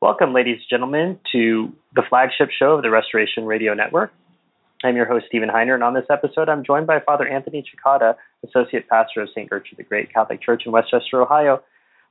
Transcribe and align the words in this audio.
Welcome, 0.00 0.32
ladies 0.32 0.58
and 0.58 0.66
gentlemen, 0.70 1.18
to 1.32 1.72
the 1.92 2.02
flagship 2.08 2.50
show 2.56 2.74
of 2.74 2.82
the 2.82 2.90
Restoration 2.90 3.46
Radio 3.46 3.74
Network. 3.74 4.12
I'm 4.84 4.94
your 4.94 5.06
host, 5.06 5.24
Stephen 5.26 5.48
Heiner, 5.48 5.74
and 5.74 5.82
on 5.82 5.92
this 5.92 6.04
episode, 6.08 6.48
I'm 6.48 6.62
joined 6.62 6.86
by 6.86 7.00
Father 7.00 7.26
Anthony 7.26 7.64
Cekada, 7.64 8.14
Associate 8.46 8.88
Pastor 8.88 9.22
of 9.22 9.30
St. 9.30 9.50
Gertrude 9.50 9.76
the 9.76 9.82
Great 9.82 10.14
Catholic 10.14 10.40
Church 10.40 10.62
in 10.66 10.70
West 10.70 10.90
Chester, 10.92 11.20
Ohio. 11.20 11.64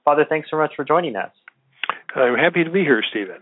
Father, 0.03 0.25
thanks 0.27 0.49
so 0.51 0.57
much 0.57 0.73
for 0.75 0.83
joining 0.83 1.15
us. 1.15 1.31
I'm 2.13 2.35
happy 2.35 2.65
to 2.65 2.69
be 2.69 2.81
here, 2.81 3.01
Stephen. 3.09 3.39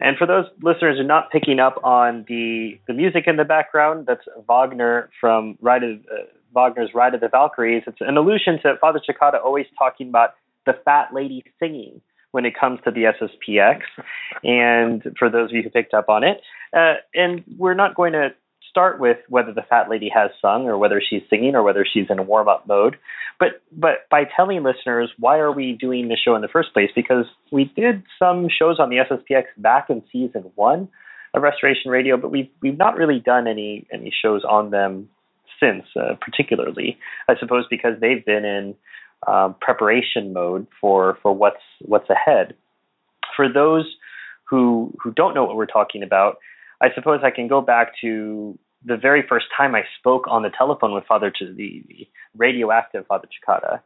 And 0.00 0.18
for 0.18 0.26
those 0.26 0.44
listeners 0.62 0.98
who 0.98 1.04
are 1.04 1.06
not 1.06 1.30
picking 1.32 1.60
up 1.60 1.82
on 1.82 2.26
the, 2.28 2.78
the 2.88 2.92
music 2.92 3.24
in 3.26 3.36
the 3.36 3.44
background, 3.46 4.04
that's 4.06 4.26
Wagner 4.46 5.08
from 5.18 5.56
Ride 5.62 5.82
of, 5.82 6.00
uh, 6.12 6.24
Wagner's 6.54 6.90
Ride 6.94 7.14
of 7.14 7.22
the 7.22 7.28
Valkyries. 7.28 7.84
It's 7.86 8.02
an 8.02 8.18
allusion 8.18 8.58
to 8.64 8.76
Father 8.82 9.00
Cekada 9.00 9.42
always 9.42 9.64
talking 9.78 10.10
about 10.10 10.34
the 10.66 10.74
fat 10.84 11.14
lady 11.14 11.42
singing 11.58 12.02
when 12.32 12.44
it 12.44 12.54
comes 12.58 12.80
to 12.84 12.90
the 12.90 13.04
SSPX. 13.04 13.80
And 14.44 15.02
for 15.18 15.30
those 15.30 15.50
of 15.50 15.56
you 15.56 15.62
who 15.62 15.70
picked 15.70 15.94
up 15.94 16.08
on 16.08 16.24
it, 16.24 16.40
uh, 16.74 16.94
and 17.14 17.44
we're 17.58 17.74
not 17.74 17.94
going 17.94 18.12
to 18.12 18.30
start 18.70 19.00
with 19.00 19.18
whether 19.28 19.52
the 19.52 19.62
fat 19.68 19.90
lady 19.90 20.08
has 20.14 20.30
sung 20.40 20.66
or 20.66 20.78
whether 20.78 21.02
she's 21.06 21.22
singing 21.28 21.54
or 21.54 21.62
whether 21.62 21.84
she's 21.84 22.06
in 22.08 22.18
a 22.18 22.22
warm 22.22 22.48
up 22.48 22.66
mode, 22.66 22.96
but 23.38 23.60
but 23.72 24.08
by 24.10 24.22
telling 24.36 24.62
listeners 24.62 25.10
why 25.18 25.38
are 25.38 25.50
we 25.50 25.72
doing 25.72 26.08
the 26.08 26.16
show 26.16 26.36
in 26.36 26.42
the 26.42 26.48
first 26.48 26.72
place? 26.72 26.90
Because 26.94 27.24
we 27.50 27.64
did 27.76 28.04
some 28.18 28.48
shows 28.48 28.78
on 28.78 28.88
the 28.90 28.98
SSPX 28.98 29.44
back 29.58 29.90
in 29.90 30.02
season 30.12 30.50
one 30.54 30.88
of 31.34 31.42
Restoration 31.42 31.90
Radio, 31.90 32.16
but 32.16 32.30
we've 32.30 32.48
we've 32.62 32.78
not 32.78 32.96
really 32.96 33.18
done 33.18 33.48
any 33.48 33.86
any 33.92 34.12
shows 34.22 34.44
on 34.48 34.70
them 34.70 35.08
since, 35.58 35.84
uh, 35.96 36.14
particularly 36.20 36.98
I 37.28 37.34
suppose 37.40 37.64
because 37.68 37.98
they've 38.00 38.24
been 38.24 38.44
in 38.44 38.76
um, 39.26 39.54
preparation 39.60 40.32
mode 40.32 40.66
for 40.80 41.18
for 41.22 41.32
what's 41.32 41.62
what's 41.80 42.08
ahead. 42.10 42.54
For 43.36 43.52
those 43.52 43.84
who 44.44 44.94
who 45.02 45.12
don't 45.12 45.34
know 45.34 45.44
what 45.44 45.56
we're 45.56 45.66
talking 45.66 46.02
about, 46.02 46.38
I 46.80 46.88
suppose 46.94 47.20
I 47.22 47.30
can 47.30 47.48
go 47.48 47.60
back 47.60 47.92
to 48.00 48.58
the 48.84 48.96
very 48.96 49.22
first 49.26 49.46
time 49.56 49.74
I 49.74 49.82
spoke 49.98 50.24
on 50.26 50.42
the 50.42 50.50
telephone 50.50 50.94
with 50.94 51.04
Father 51.04 51.32
the, 51.40 52.08
radioactive 52.36 53.06
Father 53.06 53.28
Cekada. 53.28 53.80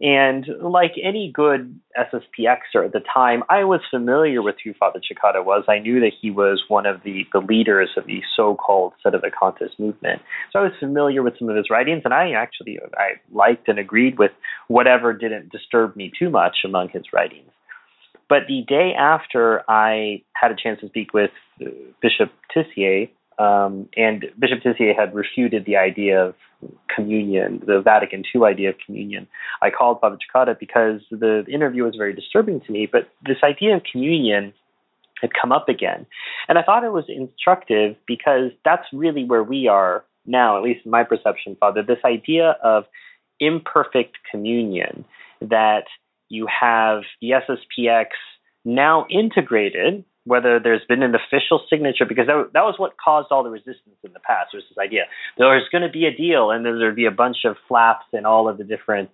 And 0.00 0.46
like 0.60 0.92
any 1.02 1.30
good 1.32 1.78
SSPXer 1.96 2.84
at 2.84 2.92
the 2.92 3.00
time, 3.12 3.44
I 3.48 3.62
was 3.62 3.80
familiar 3.90 4.42
with 4.42 4.56
who 4.64 4.74
Father 4.74 5.00
Cekada 5.00 5.44
was. 5.44 5.64
I 5.68 5.78
knew 5.78 6.00
that 6.00 6.10
he 6.20 6.30
was 6.32 6.64
one 6.66 6.84
of 6.84 7.02
the, 7.04 7.24
the 7.32 7.38
leaders 7.38 7.90
of 7.96 8.06
the 8.06 8.20
so-called 8.36 8.94
Sedevacantists 9.06 9.78
movement. 9.78 10.20
So 10.52 10.58
I 10.58 10.62
was 10.62 10.72
familiar 10.80 11.22
with 11.22 11.38
some 11.38 11.48
of 11.48 11.56
his 11.56 11.70
writings, 11.70 12.02
and 12.04 12.12
I 12.12 12.32
actually 12.32 12.80
I 12.96 13.20
liked 13.32 13.68
and 13.68 13.78
agreed 13.78 14.18
with 14.18 14.32
whatever 14.66 15.12
didn't 15.12 15.52
disturb 15.52 15.94
me 15.94 16.10
too 16.18 16.28
much 16.28 16.58
among 16.64 16.88
his 16.88 17.04
writings. 17.12 17.50
But 18.28 18.48
the 18.48 18.64
day 18.66 18.94
after 18.98 19.62
I 19.70 20.22
had 20.34 20.50
a 20.50 20.56
chance 20.60 20.80
to 20.80 20.88
speak 20.88 21.14
with 21.14 21.30
uh, 21.60 21.70
Bishop 22.02 22.32
Tissier, 22.54 23.10
um, 23.38 23.88
and 23.96 24.26
Bishop 24.38 24.60
Tissier 24.62 24.94
had 24.96 25.14
refuted 25.14 25.64
the 25.64 25.76
idea 25.76 26.24
of 26.24 26.34
communion, 26.94 27.62
the 27.66 27.80
Vatican 27.80 28.22
II 28.34 28.42
idea 28.44 28.70
of 28.70 28.76
communion. 28.84 29.26
I 29.62 29.70
called 29.70 30.00
Father 30.00 30.16
Cekada 30.16 30.58
because 30.58 31.00
the 31.10 31.44
interview 31.52 31.84
was 31.84 31.94
very 31.96 32.14
disturbing 32.14 32.60
to 32.62 32.72
me, 32.72 32.86
but 32.90 33.08
this 33.26 33.38
idea 33.42 33.76
of 33.76 33.82
communion 33.90 34.52
had 35.20 35.30
come 35.40 35.52
up 35.52 35.68
again. 35.68 36.06
And 36.48 36.58
I 36.58 36.62
thought 36.62 36.84
it 36.84 36.92
was 36.92 37.04
instructive 37.08 37.96
because 38.06 38.50
that's 38.64 38.86
really 38.92 39.24
where 39.24 39.42
we 39.42 39.68
are 39.68 40.04
now, 40.26 40.56
at 40.56 40.62
least 40.62 40.84
in 40.84 40.90
my 40.90 41.04
perception, 41.04 41.56
Father, 41.58 41.82
this 41.82 41.98
idea 42.04 42.56
of 42.62 42.84
imperfect 43.40 44.16
communion 44.30 45.04
that 45.40 45.84
you 46.28 46.46
have 46.46 47.02
the 47.20 47.30
SSPX 47.30 48.06
now 48.64 49.06
integrated 49.10 50.04
whether 50.24 50.58
there's 50.58 50.84
been 50.88 51.02
an 51.02 51.14
official 51.14 51.62
signature, 51.68 52.06
because 52.06 52.26
that, 52.26 52.50
that 52.54 52.64
was 52.64 52.74
what 52.78 52.96
caused 53.02 53.28
all 53.30 53.44
the 53.44 53.50
resistance 53.50 53.96
in 54.02 54.12
the 54.12 54.20
past. 54.20 54.54
Was 54.54 54.64
this 54.68 54.78
idea 54.78 55.02
there's 55.38 55.68
going 55.70 55.82
to 55.82 55.90
be 55.90 56.06
a 56.06 56.16
deal, 56.16 56.50
and 56.50 56.64
then 56.64 56.78
there'd 56.78 56.96
be 56.96 57.06
a 57.06 57.10
bunch 57.10 57.38
of 57.44 57.56
flaps 57.68 58.06
in 58.12 58.24
all 58.24 58.48
of 58.48 58.58
the 58.58 58.64
different 58.64 59.10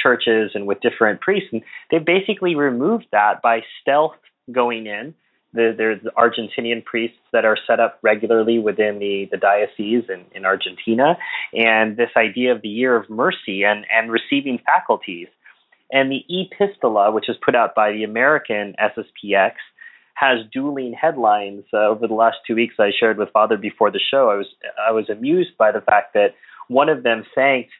churches 0.00 0.52
and 0.54 0.66
with 0.66 0.80
different 0.80 1.20
priests, 1.20 1.48
and 1.52 1.62
they 1.90 1.98
basically 1.98 2.54
removed 2.54 3.06
that 3.12 3.42
by 3.42 3.60
stealth 3.80 4.16
going 4.50 4.86
in. 4.86 5.14
The, 5.52 5.72
there's 5.76 6.00
Argentinian 6.18 6.84
priests 6.84 7.18
that 7.32 7.44
are 7.44 7.56
set 7.64 7.78
up 7.78 8.00
regularly 8.02 8.58
within 8.58 8.98
the, 8.98 9.28
the 9.30 9.36
diocese 9.36 10.02
in, 10.08 10.24
in 10.32 10.44
Argentina, 10.44 11.16
and 11.52 11.96
this 11.96 12.10
idea 12.16 12.52
of 12.52 12.62
the 12.62 12.68
year 12.68 12.96
of 12.96 13.08
mercy 13.08 13.62
and, 13.62 13.86
and 13.94 14.10
receiving 14.10 14.58
faculties. 14.66 15.28
And 15.92 16.10
the 16.10 16.24
Epistola, 16.28 17.14
which 17.14 17.28
is 17.28 17.36
put 17.44 17.54
out 17.54 17.76
by 17.76 17.92
the 17.92 18.02
American 18.02 18.74
SSPX, 18.82 19.52
has 20.14 20.38
dueling 20.52 20.94
headlines. 20.94 21.64
Uh, 21.72 21.88
over 21.88 22.06
the 22.06 22.14
last 22.14 22.38
two 22.46 22.54
weeks, 22.54 22.76
I 22.78 22.90
shared 22.98 23.18
with 23.18 23.30
Father 23.30 23.56
before 23.56 23.90
the 23.90 24.00
show. 24.00 24.30
I 24.30 24.36
was 24.36 24.46
I 24.88 24.92
was 24.92 25.08
amused 25.10 25.56
by 25.58 25.72
the 25.72 25.80
fact 25.80 26.14
that 26.14 26.34
one 26.68 26.88
of 26.88 27.02
them 27.02 27.24
thanked 27.34 27.72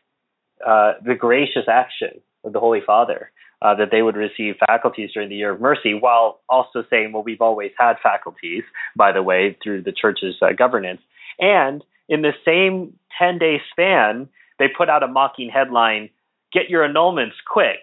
uh, 0.65 0.94
the 1.05 1.15
gracious 1.15 1.67
action 1.69 2.21
of 2.44 2.53
the 2.53 2.61
Holy 2.61 2.81
Father 2.84 3.31
uh, 3.62 3.75
that 3.77 3.91
they 3.91 4.03
would 4.03 4.17
receive 4.17 4.56
faculties 4.67 5.11
during 5.12 5.28
the 5.28 5.37
year 5.37 5.53
of 5.53 5.61
mercy, 5.61 5.94
while 5.94 6.41
also 6.49 6.84
saying, 6.91 7.12
"Well, 7.12 7.23
we've 7.23 7.41
always 7.41 7.73
had 7.78 7.94
faculties, 8.03 8.65
by 8.97 9.12
the 9.12 9.23
way, 9.23 9.56
through 9.62 9.83
the 9.83 9.93
church's 9.93 10.37
uh, 10.43 10.53
governance." 10.53 11.00
And 11.39 11.83
in 12.09 12.23
the 12.23 12.33
same 12.44 12.99
ten 13.19 13.39
day 13.39 13.62
span, 13.71 14.28
they 14.59 14.67
put 14.69 14.91
out 14.91 15.03
a 15.03 15.09
mocking 15.09 15.50
headline: 15.50 16.11
"Get 16.53 16.69
your 16.69 16.87
annulments 16.87 17.39
quick." 17.47 17.81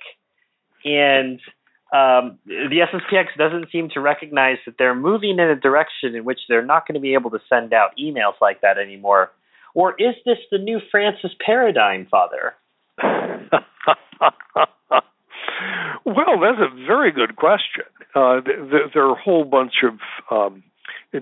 And 0.84 1.40
um, 1.91 2.40
the 2.46 2.85
SSPX 2.91 3.38
doesn't 3.38 3.69
seem 3.72 3.90
to 3.94 4.00
recognize 4.00 4.57
that 4.66 4.75
they're 4.78 4.96
moving 4.96 5.31
in 5.31 5.41
a 5.41 5.56
direction 5.56 6.16
in 6.16 6.24
which 6.24 6.40
they're 6.47 6.66
not 6.66 6.88
going 6.88 6.96
to 6.96 7.02
be 7.02 7.13
able 7.13 7.31
to 7.31 7.40
send 7.50 7.74
out 7.74 7.91
emails 8.00 8.35
like 8.41 8.62
that 8.62 8.78
anymore. 8.78 9.31
Or 9.74 9.94
is 9.97 10.16
this 10.25 10.38
the 10.52 10.57
new 10.57 10.79
Francis 10.90 11.31
paradigm, 11.46 12.07
Father? 12.09 12.53
well, 16.06 16.40
that's 16.40 16.59
a 16.59 16.85
very 16.88 17.12
good 17.12 17.35
question. 17.35 17.84
Uh, 18.16 18.41
th- 18.41 18.91
there 18.94 19.03
are 19.03 19.12
a 19.12 19.22
whole 19.22 19.44
bunch 19.44 19.84
of 19.84 20.00
um, 20.29 20.63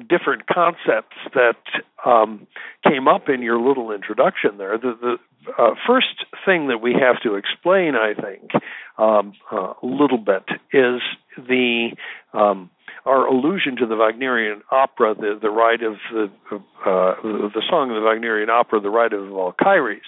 different 0.08 0.46
concepts 0.48 1.18
that 1.34 1.58
um, 2.06 2.48
came 2.88 3.08
up 3.08 3.28
in 3.28 3.42
your 3.42 3.60
little 3.60 3.92
introduction 3.92 4.58
there. 4.58 4.78
The, 4.78 4.98
the 5.02 5.18
uh, 5.58 5.74
first 5.88 6.26
thing 6.50 6.68
that 6.68 6.82
we 6.82 6.94
have 6.94 7.22
to 7.22 7.36
explain, 7.36 7.94
I 7.96 8.14
think, 8.14 8.52
um, 8.98 9.34
uh, 9.52 9.74
a 9.82 9.86
little 9.86 10.18
bit 10.18 10.44
is 10.74 11.02
the 11.38 11.92
um, 12.34 12.70
our 13.06 13.26
allusion 13.28 13.76
to 13.78 13.86
the 13.86 13.96
Wagnerian 13.96 14.62
opera, 14.72 15.16
the 15.16 15.38
the 15.42 15.50
ride 15.50 15.84
of 15.84 15.96
the 16.12 16.32
uh, 16.52 17.16
the 17.22 17.64
song 17.70 17.90
of 17.92 17.96
the 17.96 18.02
Wagnerian 18.02 18.50
opera, 18.50 18.80
the 18.80 18.90
ride 18.90 19.14
of 19.14 19.22
the 19.26 19.34
Valkyries. 19.34 20.02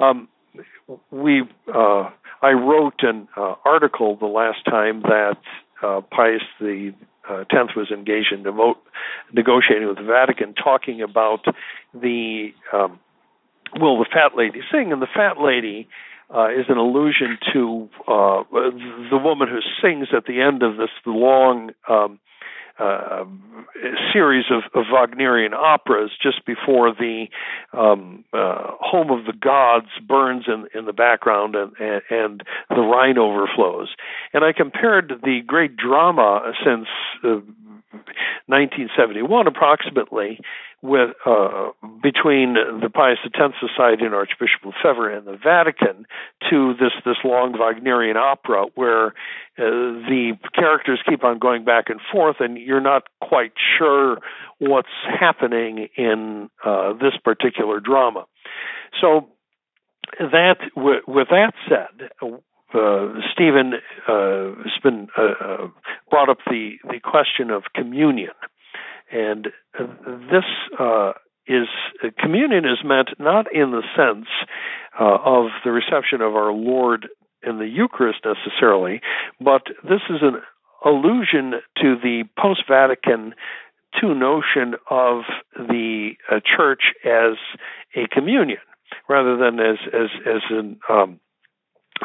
Um, 0.00 0.28
we 1.10 1.42
uh, 1.72 2.10
I 2.42 2.50
wrote 2.50 3.00
an 3.02 3.28
uh, 3.36 3.54
article 3.64 4.16
the 4.16 4.26
last 4.26 4.64
time 4.64 5.02
that 5.02 5.38
uh, 5.82 6.00
Pius 6.10 6.42
the 6.60 6.92
uh, 7.28 7.44
tenth 7.50 7.70
was 7.76 7.90
engaged 7.90 8.32
in 8.32 8.44
negotiating 9.32 9.88
with 9.88 9.96
the 9.96 10.04
Vatican, 10.04 10.54
talking 10.54 11.02
about 11.02 11.44
the 11.94 12.50
um, 12.72 13.00
will 13.80 13.98
the 13.98 14.06
fat 14.12 14.36
lady 14.36 14.60
sing, 14.72 14.92
and 14.92 15.00
the 15.00 15.08
fat 15.12 15.40
lady 15.40 15.88
uh, 16.34 16.48
is 16.48 16.66
an 16.68 16.76
allusion 16.76 17.38
to 17.52 17.88
uh, 18.08 18.42
the 19.10 19.18
woman 19.22 19.48
who 19.48 19.60
sings 19.80 20.08
at 20.16 20.24
the 20.26 20.40
end 20.40 20.62
of 20.62 20.76
this 20.76 20.90
long 21.06 21.70
um, 21.88 22.18
uh, 22.78 23.24
series 24.12 24.44
of, 24.50 24.64
of, 24.74 24.84
Wagnerian 24.92 25.54
operas 25.54 26.10
just 26.22 26.44
before 26.44 26.92
the 26.92 27.26
um, 27.72 28.22
uh, 28.34 28.72
Home 28.80 29.10
of 29.10 29.24
the 29.24 29.32
Gods 29.32 29.86
burns 30.06 30.44
in, 30.46 30.66
in 30.78 30.84
the 30.84 30.92
background 30.92 31.54
and, 31.54 31.72
and, 31.80 32.02
and, 32.10 32.42
the 32.68 32.82
Rhine 32.82 33.16
overflows. 33.16 33.94
And 34.34 34.44
I 34.44 34.52
compared 34.52 35.10
the 35.22 35.40
great 35.46 35.76
drama 35.76 36.52
since 36.62 36.86
uh, 37.24 37.40
1971 38.46 39.46
approximately 39.46 40.40
with 40.86 41.10
uh, 41.26 41.70
between 42.02 42.54
the 42.54 42.90
Pius 42.92 43.18
X 43.24 43.54
Society 43.60 44.04
and 44.04 44.14
Archbishop 44.14 44.64
Lefebvre 44.64 45.16
and 45.16 45.26
the 45.26 45.36
Vatican 45.36 46.06
to 46.50 46.74
this 46.74 46.92
this 47.04 47.16
long 47.24 47.52
Wagnerian 47.58 48.16
opera 48.16 48.66
where 48.74 49.08
uh, 49.08 49.12
the 49.58 50.32
characters 50.54 51.00
keep 51.08 51.24
on 51.24 51.38
going 51.38 51.64
back 51.64 51.86
and 51.88 52.00
forth, 52.12 52.36
and 52.40 52.56
you're 52.58 52.80
not 52.80 53.04
quite 53.20 53.52
sure 53.78 54.18
what's 54.58 54.88
happening 55.20 55.88
in 55.96 56.48
uh, 56.64 56.92
this 56.94 57.14
particular 57.22 57.80
drama. 57.80 58.24
So 59.00 59.28
that 60.20 60.56
with 60.76 61.28
that 61.30 61.52
said, 61.68 62.10
uh, 62.74 63.20
Stephen 63.32 63.74
uh, 64.08 64.62
has 64.62 64.78
been 64.82 65.08
uh, 65.16 65.22
uh, 65.22 65.68
brought 66.10 66.28
up 66.28 66.38
the 66.46 66.72
the 66.84 67.00
question 67.02 67.50
of 67.50 67.64
communion, 67.74 68.34
and 69.10 69.48
this 70.30 70.44
uh, 70.78 71.12
is 71.46 71.68
communion 72.18 72.64
is 72.64 72.78
meant 72.84 73.10
not 73.18 73.46
in 73.52 73.70
the 73.70 73.82
sense 73.96 74.28
of 74.98 75.46
the 75.64 75.70
reception 75.70 76.20
of 76.20 76.34
our 76.34 76.52
Lord 76.52 77.08
in 77.42 77.58
the 77.58 77.66
Eucharist 77.66 78.20
necessarily, 78.24 79.00
but 79.40 79.62
this 79.84 80.00
is 80.10 80.20
an 80.22 80.40
allusion 80.84 81.60
to 81.80 81.96
the 82.02 82.24
post 82.38 82.62
Vatican 82.68 83.34
II 84.02 84.14
notion 84.14 84.74
of 84.90 85.22
the 85.56 86.12
church 86.56 86.92
as 87.04 87.36
a 87.94 88.08
communion 88.12 88.58
rather 89.08 89.36
than 89.36 89.60
as 89.60 89.78
as 89.92 90.10
as 90.26 90.42
an 90.50 90.78
um, 90.88 91.20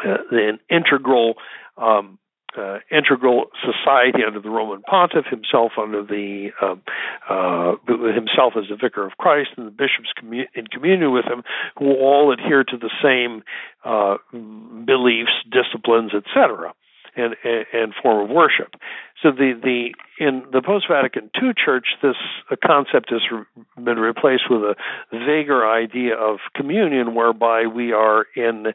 uh, 0.04 0.18
an 0.30 0.58
integral 0.70 1.34
um, 1.76 2.18
uh, 2.56 2.78
integral 2.90 3.46
society 3.60 4.18
under 4.26 4.40
the 4.40 4.50
Roman 4.50 4.82
Pontiff, 4.82 5.26
himself 5.26 5.72
under 5.78 6.02
the 6.02 6.50
um, 6.60 6.82
uh, 7.28 7.74
himself 8.12 8.54
as 8.56 8.64
the 8.68 8.76
vicar 8.80 9.06
of 9.06 9.12
Christ, 9.18 9.50
and 9.56 9.66
the 9.66 9.70
bishops 9.70 10.12
in 10.22 10.66
communion 10.66 11.12
with 11.12 11.24
him, 11.24 11.42
who 11.78 11.92
all 11.94 12.32
adhere 12.32 12.64
to 12.64 12.76
the 12.76 12.90
same 13.02 13.42
uh, 13.84 14.16
beliefs, 14.32 15.32
disciplines, 15.50 16.12
etc 16.14 16.74
and, 17.16 17.36
and 17.44 17.92
form 18.02 18.24
of 18.24 18.34
worship. 18.34 18.74
So 19.22 19.30
the, 19.30 19.52
the 19.62 19.94
in 20.18 20.44
the 20.52 20.62
post 20.62 20.86
Vatican 20.90 21.30
II 21.40 21.50
church, 21.62 21.86
this 22.02 22.16
concept 22.64 23.10
has 23.10 23.20
re- 23.30 23.44
been 23.76 23.98
replaced 23.98 24.44
with 24.50 24.62
a 24.62 24.74
vaguer 25.12 25.68
idea 25.68 26.14
of 26.16 26.38
communion, 26.54 27.14
whereby 27.14 27.66
we 27.66 27.92
are 27.92 28.26
in 28.34 28.72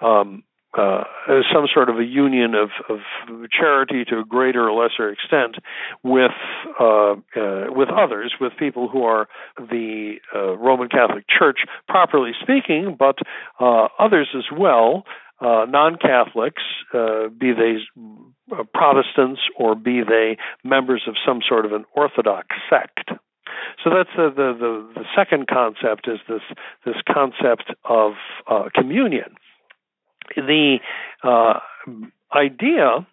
um, 0.00 0.42
uh, 0.76 1.02
some 1.52 1.66
sort 1.72 1.88
of 1.88 1.98
a 1.98 2.04
union 2.04 2.54
of, 2.54 2.70
of 2.88 3.00
charity 3.50 4.04
to 4.04 4.20
a 4.20 4.24
greater 4.24 4.68
or 4.68 4.82
lesser 4.82 5.10
extent 5.10 5.56
with 6.04 6.30
uh, 6.78 7.12
uh, 7.12 7.66
with 7.70 7.88
others, 7.88 8.34
with 8.40 8.52
people 8.58 8.88
who 8.88 9.02
are 9.02 9.26
the 9.58 10.14
uh, 10.34 10.56
Roman 10.56 10.88
Catholic 10.88 11.24
Church, 11.28 11.60
properly 11.88 12.32
speaking, 12.40 12.96
but 12.98 13.18
uh, 13.58 13.88
others 13.98 14.28
as 14.36 14.44
well 14.56 15.04
uh, 15.40 15.64
non-Catholics, 15.68 16.62
be 16.92 17.52
they 17.52 17.78
Protestants 18.74 19.40
or 19.56 19.74
be 19.74 20.02
they 20.02 20.36
members 20.64 21.02
of 21.08 21.14
some 21.26 21.40
sort 21.46 21.64
of 21.64 21.72
an 21.72 21.84
Orthodox 21.94 22.48
sect. 22.68 23.10
So 23.82 23.90
that's 23.90 24.10
the 24.16 24.30
the, 24.30 24.52
the, 24.58 25.00
the 25.00 25.04
second 25.16 25.48
concept 25.48 26.06
is 26.06 26.20
this 26.28 26.42
this 26.84 26.96
concept 27.12 27.72
of 27.84 28.12
communion. 28.74 29.34
The 30.36 30.78
uh, 31.22 31.60
idea 32.34 33.06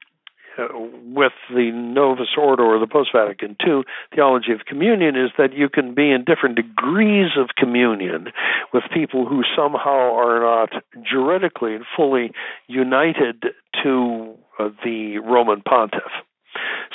with 0.60 1.34
the 1.50 1.72
Novus 1.72 2.30
Ordo 2.38 2.64
or 2.64 2.80
the 2.80 2.88
Post 2.88 3.10
Vatican 3.14 3.56
II 3.66 3.82
theology 4.14 4.52
of 4.52 4.66
communion 4.66 5.16
is 5.16 5.32
that 5.38 5.54
you 5.54 5.70
can 5.70 5.94
be 5.94 6.12
in 6.12 6.24
different 6.24 6.56
degrees 6.56 7.32
of 7.38 7.50
communion 7.56 8.28
with 8.74 8.84
people 8.94 9.28
who 9.28 9.44
somehow 9.56 10.16
are 10.16 10.42
not 10.42 10.84
juridically 11.10 11.76
and 11.76 11.86
fully 11.96 12.32
united 12.68 13.46
to 13.84 14.36
uh, 14.60 14.70
the 14.84 15.20
Roman 15.20 15.62
Pontiff. 15.62 16.12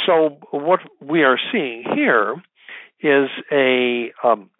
So, 0.04 0.38
what 0.50 0.80
we 1.00 1.22
are 1.22 1.38
seeing 1.52 1.84
here 1.94 2.34
is 3.00 3.28
a 3.52 4.12
um, 4.24 4.50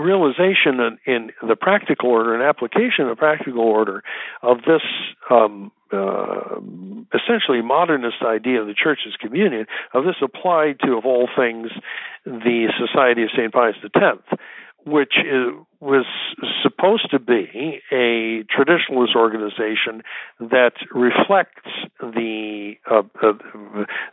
realization 0.00 0.80
in, 0.80 0.98
in, 1.06 1.30
the 1.46 1.56
practical 1.56 2.10
order 2.10 2.34
and 2.34 2.42
application 2.42 3.04
of 3.04 3.08
the 3.08 3.16
practical 3.16 3.60
order 3.60 4.02
of 4.42 4.58
this 4.58 4.82
um, 5.30 5.70
uh, 5.92 6.58
essentially 7.12 7.60
modernist 7.62 8.22
idea 8.24 8.60
of 8.60 8.66
the 8.66 8.74
church's 8.74 9.14
communion, 9.20 9.66
of 9.92 10.04
this 10.04 10.16
applied 10.22 10.80
to, 10.80 10.96
of 10.96 11.04
all 11.04 11.28
things, 11.36 11.70
the 12.24 12.72
Society 12.78 13.24
of 13.24 13.30
St. 13.36 13.52
Pius 13.52 13.76
X, 13.84 14.18
which 14.84 15.14
is, 15.18 15.54
was 15.80 16.06
supposed 16.62 17.10
to 17.10 17.18
be 17.18 17.80
a 17.90 18.44
traditionalist 18.44 19.14
organization 19.16 20.02
that 20.40 20.72
reflects 20.92 21.70
the, 22.00 22.74
uh, 22.90 23.02
uh, 23.22 23.32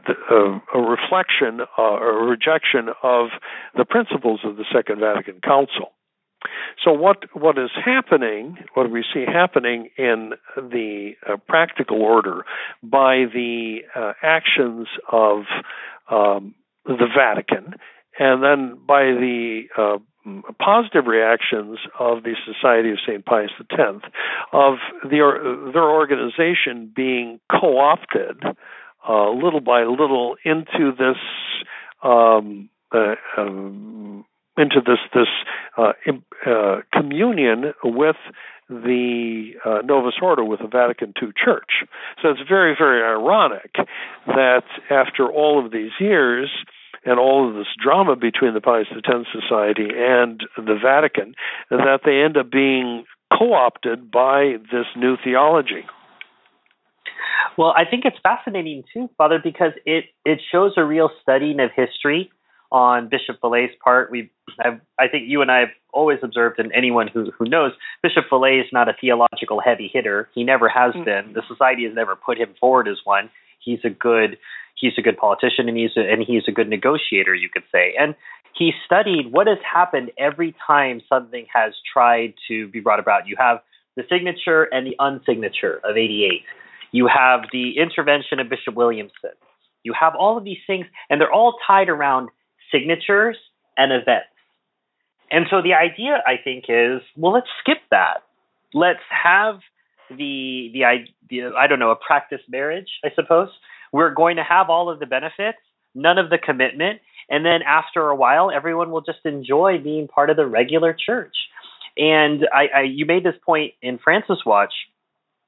the 0.07 0.13
uh, 0.31 0.59
a 0.73 0.81
reflection, 0.81 1.61
a 1.77 2.05
rejection 2.05 2.89
of 3.03 3.29
the 3.75 3.85
principles 3.85 4.41
of 4.43 4.57
the 4.57 4.65
Second 4.73 4.99
Vatican 4.99 5.39
Council. 5.41 5.91
So 6.83 6.93
what 6.93 7.25
what 7.33 7.57
is 7.57 7.71
happening? 7.83 8.57
What 8.73 8.89
we 8.89 9.03
see 9.13 9.25
happening 9.25 9.89
in 9.97 10.31
the 10.55 11.11
uh, 11.27 11.35
practical 11.47 12.01
order 12.01 12.45
by 12.81 13.25
the 13.33 13.79
uh, 13.93 14.13
actions 14.23 14.87
of 15.11 15.43
um, 16.09 16.55
the 16.85 17.07
Vatican, 17.15 17.73
and 18.17 18.41
then 18.41 18.79
by 18.87 19.03
the 19.03 19.63
uh, 19.77 19.97
positive 20.59 21.05
reactions 21.07 21.79
of 21.99 22.23
the 22.23 22.35
Society 22.45 22.91
of 22.91 22.97
St. 23.05 23.25
Pius 23.25 23.51
X, 23.59 23.79
of 24.51 24.75
the, 25.03 25.71
their 25.73 25.89
organization 25.89 26.91
being 26.95 27.39
co 27.51 27.79
opted 27.79 28.43
uh, 29.07 29.31
little 29.31 29.61
by 29.61 29.83
little 29.83 30.35
into 30.43 30.91
this. 30.97 31.17
Um, 32.01 32.69
uh, 32.91 33.15
um, 33.37 34.25
into 34.59 34.81
this 34.85 34.99
this 35.13 35.27
uh, 35.77 35.93
uh, 36.45 36.81
communion 36.93 37.73
with 37.83 38.17
the 38.69 39.53
uh, 39.65 39.79
Novus 39.83 40.15
Ordo 40.21 40.43
with 40.43 40.59
the 40.59 40.67
Vatican 40.67 41.13
II 41.21 41.29
Church. 41.43 41.85
So 42.21 42.29
it's 42.29 42.41
very 42.47 42.75
very 42.77 43.01
ironic 43.01 43.73
that 44.27 44.63
after 44.89 45.27
all 45.27 45.63
of 45.63 45.71
these 45.71 45.91
years 45.99 46.49
and 47.05 47.19
all 47.19 47.47
of 47.47 47.55
this 47.55 47.67
drama 47.81 48.15
between 48.15 48.53
the 48.53 48.61
Pius 48.61 48.87
X 48.91 49.07
Society 49.31 49.87
and 49.95 50.43
the 50.57 50.77
Vatican, 50.81 51.35
that 51.69 52.01
they 52.05 52.21
end 52.21 52.37
up 52.37 52.51
being 52.51 53.05
co-opted 53.37 54.11
by 54.11 54.55
this 54.71 54.85
new 54.95 55.15
theology. 55.23 55.85
Well, 57.57 57.73
I 57.75 57.83
think 57.89 58.05
it's 58.05 58.17
fascinating 58.23 58.83
too, 58.93 59.09
Father, 59.17 59.39
because 59.43 59.73
it 59.85 60.05
it 60.25 60.39
shows 60.51 60.73
a 60.77 60.83
real 60.83 61.09
studying 61.21 61.59
of 61.59 61.71
history 61.75 62.31
on 62.71 63.09
Bishop 63.09 63.41
Fellay's 63.41 63.71
part. 63.83 64.11
We, 64.11 64.29
I 64.59 65.07
think 65.07 65.23
you 65.27 65.41
and 65.41 65.51
I 65.51 65.59
have 65.61 65.69
always 65.91 66.19
observed, 66.21 66.59
and 66.59 66.71
anyone 66.73 67.07
who 67.07 67.31
who 67.37 67.45
knows, 67.45 67.71
Bishop 68.03 68.25
Fellay 68.31 68.61
is 68.61 68.67
not 68.71 68.87
a 68.87 68.93
theological 68.99 69.59
heavy 69.59 69.89
hitter. 69.91 70.29
He 70.33 70.43
never 70.43 70.69
has 70.69 70.93
mm-hmm. 70.93 71.03
been. 71.03 71.33
The 71.33 71.41
society 71.47 71.85
has 71.85 71.93
never 71.93 72.15
put 72.15 72.37
him 72.37 72.53
forward 72.59 72.87
as 72.87 72.97
one. 73.03 73.29
He's 73.59 73.79
a 73.83 73.89
good 73.89 74.37
he's 74.79 74.93
a 74.97 75.01
good 75.01 75.17
politician 75.17 75.67
and 75.67 75.77
he's 75.77 75.91
a, 75.97 76.01
and 76.01 76.23
he's 76.25 76.43
a 76.47 76.51
good 76.51 76.69
negotiator, 76.69 77.35
you 77.35 77.49
could 77.49 77.63
say. 77.71 77.93
And 77.99 78.15
he 78.57 78.71
studied 78.85 79.31
what 79.31 79.47
has 79.47 79.57
happened 79.69 80.11
every 80.17 80.55
time 80.65 81.01
something 81.07 81.45
has 81.53 81.73
tried 81.93 82.33
to 82.47 82.67
be 82.69 82.79
brought 82.79 82.99
about. 82.99 83.27
You 83.27 83.35
have 83.37 83.59
the 83.95 84.03
signature 84.09 84.63
and 84.63 84.87
the 84.87 84.95
unsignature 84.99 85.77
of 85.83 85.97
88. 85.97 86.43
You 86.91 87.07
have 87.07 87.41
the 87.51 87.77
intervention 87.77 88.39
of 88.39 88.49
Bishop 88.49 88.75
Williamson. 88.75 89.31
You 89.83 89.93
have 89.99 90.15
all 90.15 90.37
of 90.37 90.43
these 90.43 90.57
things, 90.67 90.85
and 91.09 91.21
they're 91.21 91.31
all 91.31 91.55
tied 91.65 91.89
around 91.89 92.29
signatures 92.71 93.37
and 93.77 93.91
events. 93.91 94.27
And 95.31 95.45
so 95.49 95.61
the 95.61 95.73
idea, 95.73 96.21
I 96.25 96.35
think, 96.43 96.65
is 96.67 97.01
well, 97.15 97.33
let's 97.33 97.47
skip 97.61 97.77
that. 97.91 98.23
Let's 98.73 98.99
have 99.09 99.59
the 100.09 100.69
the, 100.73 101.05
the 101.29 101.55
I 101.55 101.67
don't 101.67 101.79
know 101.79 101.91
a 101.91 101.95
practice 101.95 102.41
marriage, 102.49 102.89
I 103.05 103.09
suppose. 103.15 103.49
We're 103.91 104.13
going 104.13 104.37
to 104.37 104.43
have 104.43 104.69
all 104.69 104.89
of 104.89 104.99
the 104.99 105.05
benefits, 105.05 105.57
none 105.95 106.17
of 106.17 106.29
the 106.29 106.37
commitment, 106.37 107.01
and 107.29 107.45
then 107.45 107.61
after 107.61 108.09
a 108.09 108.15
while, 108.15 108.51
everyone 108.51 108.91
will 108.91 109.01
just 109.01 109.19
enjoy 109.25 109.77
being 109.77 110.07
part 110.07 110.29
of 110.29 110.37
the 110.37 110.47
regular 110.47 110.93
church. 110.93 111.35
And 111.97 112.47
I, 112.53 112.67
I 112.75 112.81
you 112.81 113.05
made 113.05 113.23
this 113.23 113.35
point 113.45 113.73
in 113.81 113.99
Francis 113.99 114.39
Watch. 114.45 114.73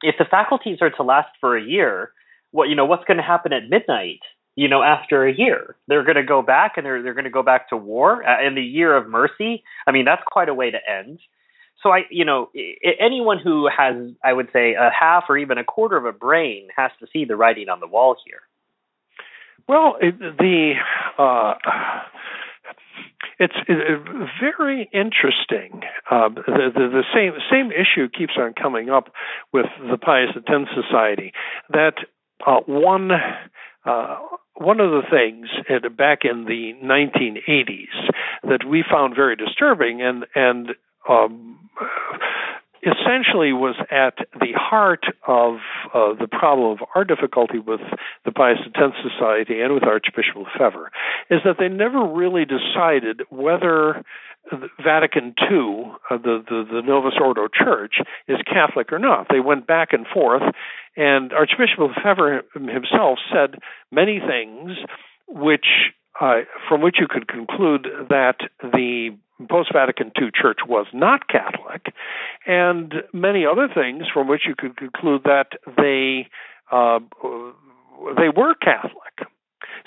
If 0.01 0.15
the 0.17 0.25
faculties 0.25 0.79
are 0.81 0.89
to 0.89 1.03
last 1.03 1.29
for 1.39 1.57
a 1.57 1.63
year, 1.63 2.11
what 2.51 2.69
you 2.69 2.75
know, 2.75 2.85
what's 2.85 3.05
going 3.05 3.17
to 3.17 3.23
happen 3.23 3.53
at 3.53 3.69
midnight? 3.69 4.19
you 4.55 4.67
know, 4.67 4.83
after 4.83 5.25
a 5.25 5.33
year. 5.33 5.75
They're 5.87 6.03
going 6.03 6.17
to 6.17 6.23
go 6.23 6.41
back 6.41 6.73
and 6.77 6.85
they're 6.85 7.01
they're 7.01 7.13
going 7.13 7.25
to 7.25 7.31
go 7.31 7.43
back 7.43 7.69
to 7.69 7.77
war 7.77 8.23
uh, 8.27 8.45
in 8.45 8.55
the 8.55 8.61
year 8.61 8.95
of 8.95 9.07
mercy. 9.07 9.63
I 9.87 9.91
mean, 9.91 10.05
that's 10.05 10.23
quite 10.29 10.49
a 10.49 10.53
way 10.53 10.71
to 10.71 10.77
end. 10.89 11.19
So 11.83 11.89
I, 11.89 12.01
you 12.09 12.25
know, 12.25 12.49
anyone 12.99 13.39
who 13.39 13.67
has, 13.67 13.95
I 14.23 14.33
would 14.33 14.49
say, 14.53 14.73
a 14.73 14.91
half 14.97 15.23
or 15.29 15.37
even 15.37 15.57
a 15.57 15.63
quarter 15.63 15.97
of 15.97 16.05
a 16.05 16.11
brain 16.11 16.67
has 16.75 16.91
to 16.99 17.07
see 17.11 17.25
the 17.25 17.35
writing 17.35 17.69
on 17.69 17.79
the 17.79 17.87
wall 17.87 18.15
here. 18.25 18.41
Well, 19.67 19.95
the 20.01 20.73
uh, 21.17 21.53
it's, 23.39 23.55
very 24.39 24.89
interesting. 24.93 25.81
Uh, 26.09 26.29
the, 26.29 26.71
the, 26.73 26.89
the 26.89 27.03
same 27.13 27.33
same 27.51 27.71
issue 27.71 28.09
keeps 28.09 28.33
on 28.37 28.53
coming 28.53 28.89
up 28.89 29.13
with 29.53 29.65
the 29.89 29.97
Pius 29.97 30.29
X 30.35 30.69
Society. 30.75 31.31
That 31.69 31.95
uh, 32.45 32.59
one 32.65 33.11
uh, 33.85 34.17
one 34.55 34.79
of 34.79 34.91
the 34.91 35.01
things 35.09 35.47
back 35.97 36.19
in 36.23 36.45
the 36.45 36.73
1980s 36.83 38.11
that 38.43 38.67
we 38.67 38.83
found 38.89 39.15
very 39.15 39.35
disturbing 39.35 40.01
and 40.01 40.25
and 40.35 40.75
um, 41.09 41.59
essentially 42.83 43.53
was 43.53 43.75
at 43.91 44.17
the 44.39 44.53
heart 44.55 45.05
of 45.27 45.55
uh, 45.93 46.13
the 46.19 46.27
problem 46.27 46.71
of 46.71 46.87
our 46.95 47.03
difficulty 47.03 47.59
with 47.59 47.81
the 48.25 48.31
Pius 48.31 48.57
X 48.75 48.93
Society 49.03 49.61
and 49.61 49.73
with 49.73 49.83
Archbishop 49.83 50.35
Lefebvre 50.35 50.91
is 51.29 51.41
that 51.45 51.57
they 51.59 51.67
never 51.67 52.03
really 52.03 52.45
decided 52.45 53.21
whether 53.29 54.03
Vatican 54.83 55.35
II, 55.49 55.91
uh, 56.09 56.17
the, 56.17 56.43
the, 56.49 56.65
the 56.71 56.81
Novus 56.81 57.13
Ordo 57.21 57.47
Church, 57.47 57.95
is 58.27 58.37
Catholic 58.45 58.91
or 58.91 58.99
not. 58.99 59.27
They 59.29 59.39
went 59.39 59.67
back 59.67 59.89
and 59.93 60.05
forth, 60.07 60.41
and 60.97 61.31
Archbishop 61.31 61.79
Lefebvre 61.79 62.43
himself 62.53 63.19
said 63.31 63.59
many 63.91 64.19
things 64.19 64.71
which, 65.27 65.65
uh, 66.21 66.41
from 66.69 66.81
which 66.81 66.97
you 66.99 67.07
could 67.09 67.27
conclude 67.27 67.87
that 68.09 68.37
the 68.61 69.09
post 69.49 69.71
Vatican 69.73 70.11
II 70.21 70.29
church 70.39 70.59
was 70.67 70.85
not 70.93 71.27
Catholic, 71.27 71.93
and 72.45 72.93
many 73.11 73.45
other 73.45 73.67
things 73.67 74.03
from 74.13 74.27
which 74.27 74.41
you 74.45 74.53
could 74.55 74.77
conclude 74.77 75.23
that 75.23 75.53
they 75.77 76.29
uh, 76.71 76.99
they 78.17 78.29
were 78.29 78.53
Catholic. 78.55 79.27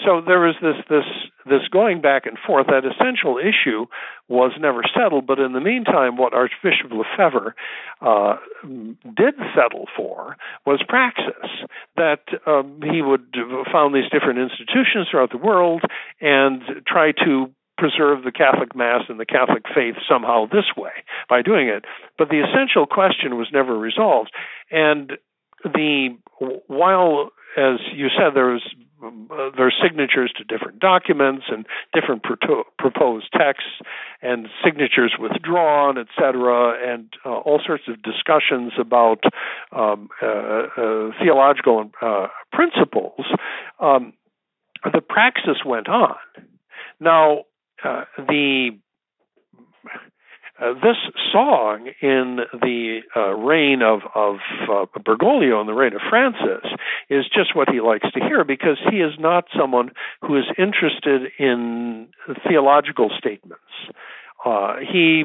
So 0.05 0.21
there 0.27 0.41
was 0.41 0.55
this 0.61 0.77
this 0.89 1.05
this 1.47 1.69
going 1.71 2.01
back 2.01 2.27
and 2.27 2.39
forth. 2.47 2.67
That 2.67 2.85
essential 2.85 3.39
issue 3.39 3.87
was 4.29 4.53
never 4.59 4.83
settled, 4.95 5.27
but 5.27 5.39
in 5.39 5.53
the 5.53 5.61
meantime, 5.61 6.17
what 6.17 6.33
Archbishop 6.35 6.91
Lefebvre 6.91 7.55
uh, 8.01 8.37
did 8.63 9.35
settle 9.55 9.87
for 9.97 10.37
was 10.67 10.83
praxis. 10.89 11.51
That 11.97 12.23
um, 12.47 12.81
he 12.83 13.03
would 13.03 13.35
found 13.73 13.95
these 13.95 14.11
different 14.11 14.39
institutions 14.39 15.09
throughout 15.11 15.31
the 15.31 15.39
world 15.39 15.83
and 16.21 16.63
try 16.87 17.13
to 17.25 17.51
preserve 17.77 18.23
the 18.23 18.33
Catholic 18.33 18.75
Mass 18.75 19.03
and 19.09 19.19
the 19.19 19.27
Catholic 19.27 19.65
faith 19.75 19.97
somehow 20.09 20.47
this 20.47 20.71
way 20.77 20.93
by 21.29 21.43
doing 21.43 21.69
it. 21.69 21.85
But 22.17 22.29
the 22.29 22.41
essential 22.41 22.87
question 22.87 23.37
was 23.37 23.49
never 23.53 23.77
resolved. 23.77 24.31
And 24.71 25.13
the 25.65 26.17
while, 26.67 27.31
as 27.57 27.81
you 27.93 28.09
said, 28.17 28.35
there 28.35 28.47
was 28.47 28.63
uh, 29.03 29.51
there 29.57 29.67
are 29.67 29.73
signatures 29.83 30.33
to 30.37 30.45
different 30.45 30.79
documents 30.79 31.45
and 31.49 31.67
different 31.93 32.23
pro- 32.23 32.65
proposed 32.79 33.27
texts 33.33 33.81
and 34.23 34.49
signatures 34.65 35.15
withdrawn, 35.19 35.99
etc., 35.99 36.75
and 36.93 37.13
uh, 37.25 37.31
all 37.31 37.61
sorts 37.65 37.85
of 37.89 38.03
discussions 38.03 38.73
about 38.79 39.25
um, 39.73 40.09
uh, 40.23 40.27
uh 40.27 41.11
theological 41.21 41.91
uh, 42.01 42.29
principles. 42.53 43.25
Um, 43.81 44.13
the 44.85 45.01
praxis 45.01 45.65
went 45.65 45.89
on. 45.89 46.17
Now, 47.01 47.45
the 48.17 48.71
uh, 50.61 50.73
this 50.75 50.97
song 51.33 51.91
in 52.01 52.39
the 52.53 53.01
uh, 53.17 53.35
reign 53.35 53.83
of, 53.83 54.01
of 54.15 54.37
uh, 54.71 54.87
Bergoglio 55.01 55.61
and 55.61 55.69
the 55.69 55.75
reign 55.75 55.95
of 55.95 56.01
Francis 56.09 56.65
is 57.11 57.25
just 57.27 57.57
what 57.57 57.69
he 57.69 57.81
likes 57.81 58.11
to 58.13 58.21
hear 58.21 58.45
because 58.45 58.79
he 58.91 58.99
is 58.99 59.13
not 59.19 59.47
someone 59.59 59.91
who 60.21 60.37
is 60.37 60.45
interested 60.57 61.31
in 61.39 62.09
theological 62.47 63.11
statements. 63.19 63.63
Uh, 64.45 64.77
he 64.93 65.25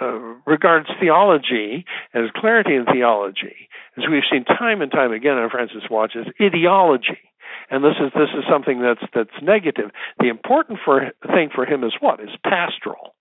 uh, 0.00 0.18
regards 0.46 0.88
theology 0.98 1.84
as 2.14 2.30
clarity 2.36 2.74
in 2.74 2.86
theology, 2.86 3.68
as 3.98 4.04
we've 4.10 4.22
seen 4.30 4.44
time 4.44 4.80
and 4.80 4.90
time 4.90 5.12
again 5.12 5.36
on 5.36 5.50
Francis 5.50 5.82
Watch, 5.90 6.12
as 6.16 6.26
ideology 6.40 7.20
and 7.70 7.82
this 7.84 7.94
is 8.00 8.12
this 8.14 8.28
is 8.36 8.44
something 8.50 8.80
that's 8.80 9.02
that's 9.14 9.42
negative. 9.42 9.90
The 10.18 10.28
important 10.28 10.78
for, 10.84 11.10
thing 11.26 11.50
for 11.54 11.64
him 11.64 11.84
is 11.84 11.92
what 12.00 12.20
is 12.20 12.30
pastoral. 12.44 13.14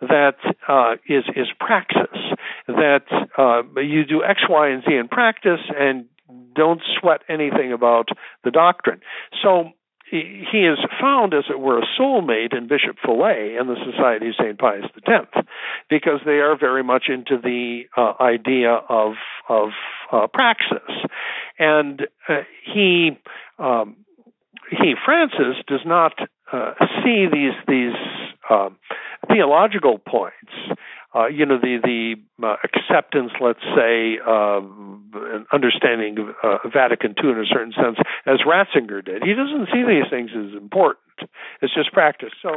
That 0.00 0.36
uh, 0.68 0.96
is 1.08 1.24
is 1.34 1.48
praxis. 1.58 2.18
That 2.66 3.04
uh, 3.36 3.80
you 3.80 4.04
do 4.04 4.22
X, 4.22 4.42
Y, 4.48 4.68
and 4.68 4.82
Z 4.84 4.94
in 4.94 5.08
practice, 5.08 5.60
and 5.76 6.06
don't 6.54 6.80
sweat 7.00 7.22
anything 7.28 7.72
about 7.72 8.08
the 8.44 8.50
doctrine. 8.50 9.00
So 9.42 9.72
he 10.10 10.60
is 10.64 10.78
found, 11.00 11.34
as 11.34 11.44
it 11.50 11.58
were, 11.60 11.78
a 11.78 11.86
soulmate 11.98 12.56
in 12.56 12.66
Bishop 12.66 12.96
Fellay 13.04 13.60
and 13.60 13.68
the 13.68 13.76
Society 13.90 14.28
of 14.28 14.34
St. 14.38 14.58
Pius 14.58 14.86
X, 15.06 15.46
because 15.90 16.20
they 16.24 16.38
are 16.38 16.56
very 16.56 16.82
much 16.82 17.04
into 17.08 17.38
the 17.42 17.82
uh, 17.96 18.14
idea 18.20 18.72
of 18.88 19.14
of 19.48 19.70
uh, 20.10 20.26
praxis, 20.32 20.80
and 21.58 22.06
uh, 22.28 22.42
he 22.64 23.18
um, 23.58 23.96
he 24.70 24.94
Francis 25.04 25.56
does 25.66 25.84
not 25.84 26.14
uh, 26.52 26.72
see 27.02 27.26
these 27.30 27.54
these 27.66 27.94
um, 28.50 28.76
theological 29.30 29.98
points. 29.98 30.52
Uh, 31.14 31.26
you 31.26 31.46
know 31.46 31.58
the 31.58 31.78
the 31.82 32.46
uh, 32.46 32.56
acceptance, 32.62 33.32
let's 33.40 33.64
say, 33.74 34.18
um, 34.26 35.10
understanding 35.52 36.18
of 36.18 36.28
uh, 36.42 36.68
Vatican 36.68 37.14
II 37.22 37.30
in 37.30 37.38
a 37.40 37.46
certain 37.46 37.72
sense, 37.72 37.96
as 38.26 38.40
Ratzinger 38.46 39.04
did. 39.04 39.22
He 39.22 39.32
doesn't 39.32 39.68
see 39.72 39.84
these 39.86 40.08
things 40.10 40.30
as 40.36 40.54
important. 40.56 41.30
It's 41.62 41.74
just 41.74 41.92
practice. 41.92 42.32
So. 42.42 42.56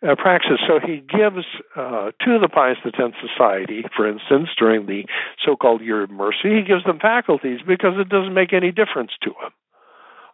Uh, 0.00 0.14
praxis. 0.14 0.60
So 0.68 0.78
he 0.78 0.98
gives 0.98 1.44
uh, 1.74 2.12
to 2.22 2.38
the 2.38 2.48
Pius 2.48 2.78
X 2.84 2.94
Society, 3.20 3.82
for 3.96 4.08
instance, 4.08 4.48
during 4.56 4.86
the 4.86 5.02
so-called 5.44 5.82
Year 5.82 6.04
of 6.04 6.10
Mercy, 6.10 6.54
he 6.54 6.62
gives 6.62 6.84
them 6.84 7.00
faculties 7.00 7.58
because 7.66 7.94
it 7.98 8.08
doesn't 8.08 8.32
make 8.32 8.52
any 8.52 8.70
difference 8.70 9.10
to 9.22 9.30
him. 9.30 9.50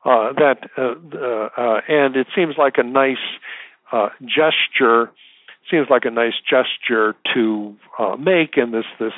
Uh, 0.05 0.35
that 0.35 0.69
uh, 0.77 0.95
uh, 1.17 1.49
uh, 1.57 1.81
and 1.89 2.15
it 2.15 2.27
seems 2.37 2.57
like 2.59 2.75
a 2.77 2.83
nice 2.83 3.17
uh, 3.91 4.11
gesture. 4.21 5.11
Seems 5.71 5.89
like 5.91 6.05
a 6.05 6.11
nice 6.11 6.35
gesture 6.49 7.15
to 7.35 7.75
uh, 7.99 8.17
make 8.17 8.57
in 8.57 8.71
this 8.71 8.85
this 9.01 9.13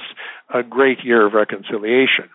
great 0.70 1.04
year 1.04 1.26
of 1.26 1.32
reconciliation. 1.32 2.28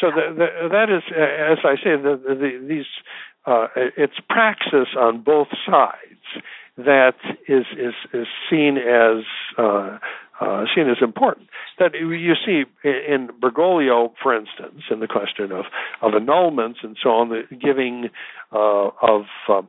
So 0.00 0.10
the, 0.10 0.34
the, 0.34 0.68
that 0.70 0.90
is, 0.90 1.02
as 1.08 1.58
I 1.64 1.76
say, 1.76 1.96
the, 1.96 2.20
the, 2.22 2.66
these 2.66 2.86
it's 3.96 4.18
praxis 4.28 4.88
on 4.98 5.22
both 5.22 5.48
sides 5.66 6.44
that 6.76 7.16
is 7.48 7.66
is 7.72 7.94
is 8.12 8.26
seen 8.50 8.78
as 8.78 9.24
uh, 9.58 9.98
uh, 10.40 10.64
seen 10.74 10.88
as 10.88 10.98
important. 11.02 11.48
That 11.78 11.94
you 11.94 12.34
see 12.46 12.64
in 12.84 13.28
Bergoglio, 13.40 14.12
for 14.22 14.34
instance, 14.34 14.82
in 14.90 15.00
the 15.00 15.08
question 15.08 15.52
of 15.52 15.66
of 16.00 16.12
annulments 16.12 16.82
and 16.82 16.96
so 17.02 17.10
on, 17.10 17.28
the 17.28 17.42
giving 17.54 18.10
uh, 18.52 18.90
of 19.02 19.24
um, 19.48 19.68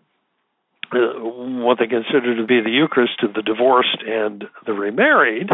uh, 0.95 1.19
what 1.19 1.79
they 1.79 1.87
consider 1.87 2.35
to 2.35 2.45
be 2.45 2.61
the 2.61 2.69
Eucharist 2.69 3.19
to 3.19 3.27
the 3.27 3.41
divorced 3.41 4.03
and 4.05 4.45
the 4.65 4.73
remarried, 4.73 5.49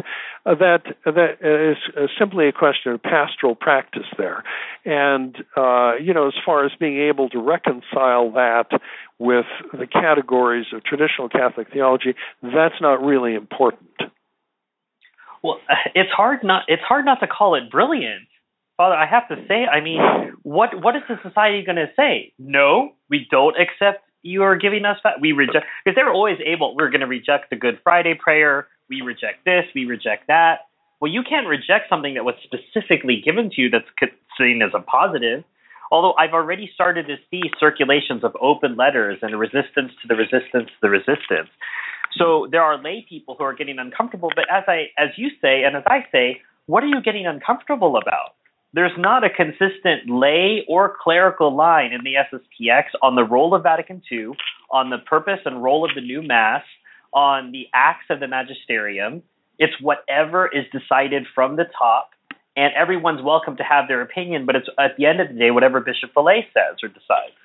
uh, 0.45 0.55
that 0.55 0.83
that 1.05 1.37
is 1.41 1.77
uh, 1.95 2.07
simply 2.17 2.47
a 2.47 2.51
question 2.51 2.91
of 2.91 3.01
pastoral 3.01 3.55
practice 3.55 4.07
there. 4.17 4.43
And 4.85 5.35
uh, 5.55 5.93
you 6.01 6.13
know, 6.13 6.27
as 6.27 6.33
far 6.45 6.65
as 6.65 6.71
being 6.79 6.99
able 6.99 7.29
to 7.29 7.39
reconcile 7.39 8.31
that 8.31 8.67
with 9.17 9.45
the 9.73 9.87
categories 9.87 10.67
of 10.73 10.83
traditional 10.83 11.29
Catholic 11.29 11.71
theology, 11.71 12.15
that's 12.41 12.79
not 12.81 13.03
really 13.03 13.35
important. 13.35 13.89
Well, 15.43 15.59
it's 15.95 16.11
hard 16.11 16.43
not 16.43 16.63
it's 16.67 16.83
hard 16.83 17.05
not 17.05 17.19
to 17.21 17.27
call 17.27 17.55
it 17.55 17.71
brilliant. 17.71 18.27
Father, 18.77 18.95
I 18.95 19.07
have 19.07 19.27
to 19.27 19.35
say, 19.47 19.65
I 19.65 19.81
mean, 19.81 19.99
what 20.43 20.81
what 20.81 20.95
is 20.95 21.03
the 21.09 21.19
society 21.21 21.63
going 21.65 21.75
to 21.75 21.91
say? 21.95 22.33
No, 22.39 22.93
we 23.09 23.27
don't 23.29 23.55
accept 23.59 24.08
you 24.21 24.43
are 24.43 24.55
giving 24.55 24.85
us 24.85 24.97
that. 25.03 25.21
We 25.21 25.31
reject 25.31 25.65
because 25.83 25.95
they 25.95 26.03
were 26.03 26.13
always 26.13 26.37
able. 26.45 26.75
We're 26.75 26.89
going 26.89 27.01
to 27.01 27.07
reject 27.07 27.49
the 27.49 27.55
Good 27.55 27.79
Friday 27.83 28.13
prayer. 28.13 28.67
We 28.89 29.01
reject 29.01 29.45
this. 29.45 29.65
We 29.73 29.85
reject 29.85 30.27
that. 30.27 30.67
Well, 30.99 31.11
you 31.11 31.23
can't 31.23 31.47
reject 31.47 31.89
something 31.89 32.15
that 32.15 32.25
was 32.25 32.35
specifically 32.43 33.21
given 33.23 33.49
to 33.51 33.61
you 33.61 33.69
that's 33.69 33.85
seen 34.37 34.61
as 34.61 34.71
a 34.73 34.81
positive. 34.81 35.43
Although 35.91 36.13
I've 36.19 36.33
already 36.33 36.69
started 36.73 37.07
to 37.07 37.15
see 37.31 37.41
circulations 37.59 38.23
of 38.23 38.35
open 38.41 38.75
letters 38.75 39.19
and 39.21 39.39
resistance 39.39 39.91
to 40.01 40.07
the 40.07 40.15
resistance 40.15 40.69
to 40.69 40.79
the 40.81 40.89
resistance. 40.89 41.49
So 42.17 42.47
there 42.51 42.61
are 42.61 42.77
lay 42.77 43.05
people 43.07 43.35
who 43.37 43.43
are 43.43 43.53
getting 43.53 43.79
uncomfortable. 43.79 44.29
But 44.35 44.45
as 44.51 44.63
I, 44.67 44.89
as 44.97 45.09
you 45.17 45.29
say, 45.41 45.63
and 45.63 45.75
as 45.75 45.83
I 45.87 46.05
say, 46.11 46.41
what 46.65 46.83
are 46.83 46.87
you 46.87 47.01
getting 47.01 47.25
uncomfortable 47.25 47.97
about? 47.97 48.35
There's 48.73 48.91
not 48.97 49.23
a 49.23 49.29
consistent 49.29 50.09
lay 50.09 50.63
or 50.67 50.95
clerical 51.01 51.55
line 51.55 51.91
in 51.91 52.01
the 52.03 52.13
SSPX 52.13 52.83
on 53.01 53.15
the 53.15 53.23
role 53.23 53.55
of 53.55 53.63
Vatican 53.63 54.01
II, 54.11 54.31
on 54.71 54.89
the 54.89 54.99
purpose 54.99 55.39
and 55.45 55.63
role 55.63 55.83
of 55.83 55.91
the 55.95 56.01
new 56.01 56.21
Mass, 56.21 56.63
on 57.13 57.51
the 57.51 57.67
acts 57.73 58.05
of 58.09 58.19
the 58.19 58.27
magisterium. 58.27 59.23
It's 59.57 59.73
whatever 59.81 60.47
is 60.47 60.65
decided 60.71 61.25
from 61.33 61.55
the 61.55 61.65
top, 61.77 62.11
and 62.55 62.71
everyone's 62.75 63.21
welcome 63.23 63.57
to 63.57 63.63
have 63.63 63.87
their 63.87 64.01
opinion, 64.01 64.45
but 64.45 64.55
it's 64.55 64.67
at 64.77 64.95
the 64.97 65.05
end 65.05 65.19
of 65.19 65.29
the 65.29 65.33
day 65.33 65.51
whatever 65.51 65.79
Bishop 65.79 66.13
Fellay 66.13 66.41
says 66.53 66.77
or 66.83 66.89
decides. 66.89 67.35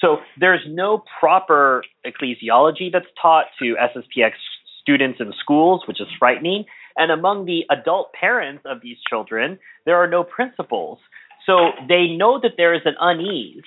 So 0.00 0.18
there's 0.38 0.62
no 0.66 1.04
proper 1.20 1.84
ecclesiology 2.04 2.90
that's 2.92 3.06
taught 3.20 3.46
to 3.60 3.76
SSPX 3.76 4.32
students 4.80 5.20
in 5.20 5.32
schools, 5.40 5.82
which 5.86 6.00
is 6.00 6.08
frightening. 6.18 6.64
And 6.96 7.10
among 7.10 7.46
the 7.46 7.64
adult 7.70 8.12
parents 8.12 8.62
of 8.66 8.80
these 8.82 8.96
children, 9.08 9.58
there 9.86 9.96
are 9.96 10.06
no 10.06 10.24
principles. 10.24 10.98
So 11.46 11.70
they 11.88 12.06
know 12.08 12.38
that 12.40 12.52
there 12.56 12.74
is 12.74 12.82
an 12.84 12.94
unease, 13.00 13.64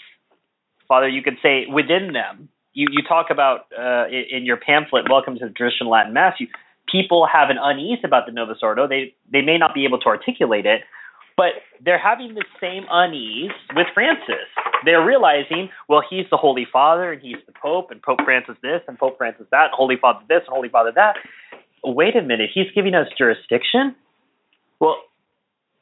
Father, 0.87 1.09
you 1.09 1.21
could 1.21 1.37
say 1.41 1.65
within 1.71 2.13
them. 2.13 2.49
You, 2.73 2.87
you 2.91 3.03
talk 3.07 3.27
about 3.31 3.67
uh, 3.77 4.05
in 4.09 4.45
your 4.45 4.57
pamphlet, 4.57 5.05
Welcome 5.09 5.37
to 5.39 5.45
the 5.47 5.51
Traditional 5.51 5.91
Latin 5.91 6.13
Mass, 6.13 6.35
you, 6.39 6.47
people 6.91 7.27
have 7.31 7.49
an 7.49 7.57
unease 7.59 7.99
about 8.03 8.25
the 8.25 8.31
Novus 8.31 8.59
Ordo. 8.61 8.87
They, 8.87 9.15
they 9.31 9.41
may 9.41 9.57
not 9.57 9.73
be 9.73 9.85
able 9.85 9.99
to 9.99 10.07
articulate 10.07 10.65
it, 10.65 10.81
but 11.37 11.53
they're 11.83 11.99
having 11.99 12.35
the 12.35 12.45
same 12.61 12.83
unease 12.89 13.51
with 13.75 13.87
Francis. 13.93 14.47
They're 14.85 15.05
realizing, 15.05 15.69
well, 15.89 16.03
he's 16.07 16.25
the 16.29 16.37
Holy 16.37 16.65
Father 16.71 17.11
and 17.11 17.21
he's 17.21 17.37
the 17.45 17.53
Pope, 17.59 17.91
and 17.91 18.01
Pope 18.01 18.19
Francis 18.23 18.55
this 18.61 18.81
and 18.87 18.97
Pope 18.97 19.17
Francis 19.17 19.47
that, 19.51 19.65
and 19.65 19.73
Holy 19.73 19.95
Father 19.99 20.19
this 20.29 20.41
and 20.47 20.53
Holy 20.53 20.69
Father 20.69 20.91
that. 20.95 21.15
Wait 21.93 22.15
a 22.15 22.21
minute, 22.21 22.49
he's 22.53 22.71
giving 22.73 22.95
us 22.95 23.07
jurisdiction? 23.17 23.95
Well, 24.79 24.97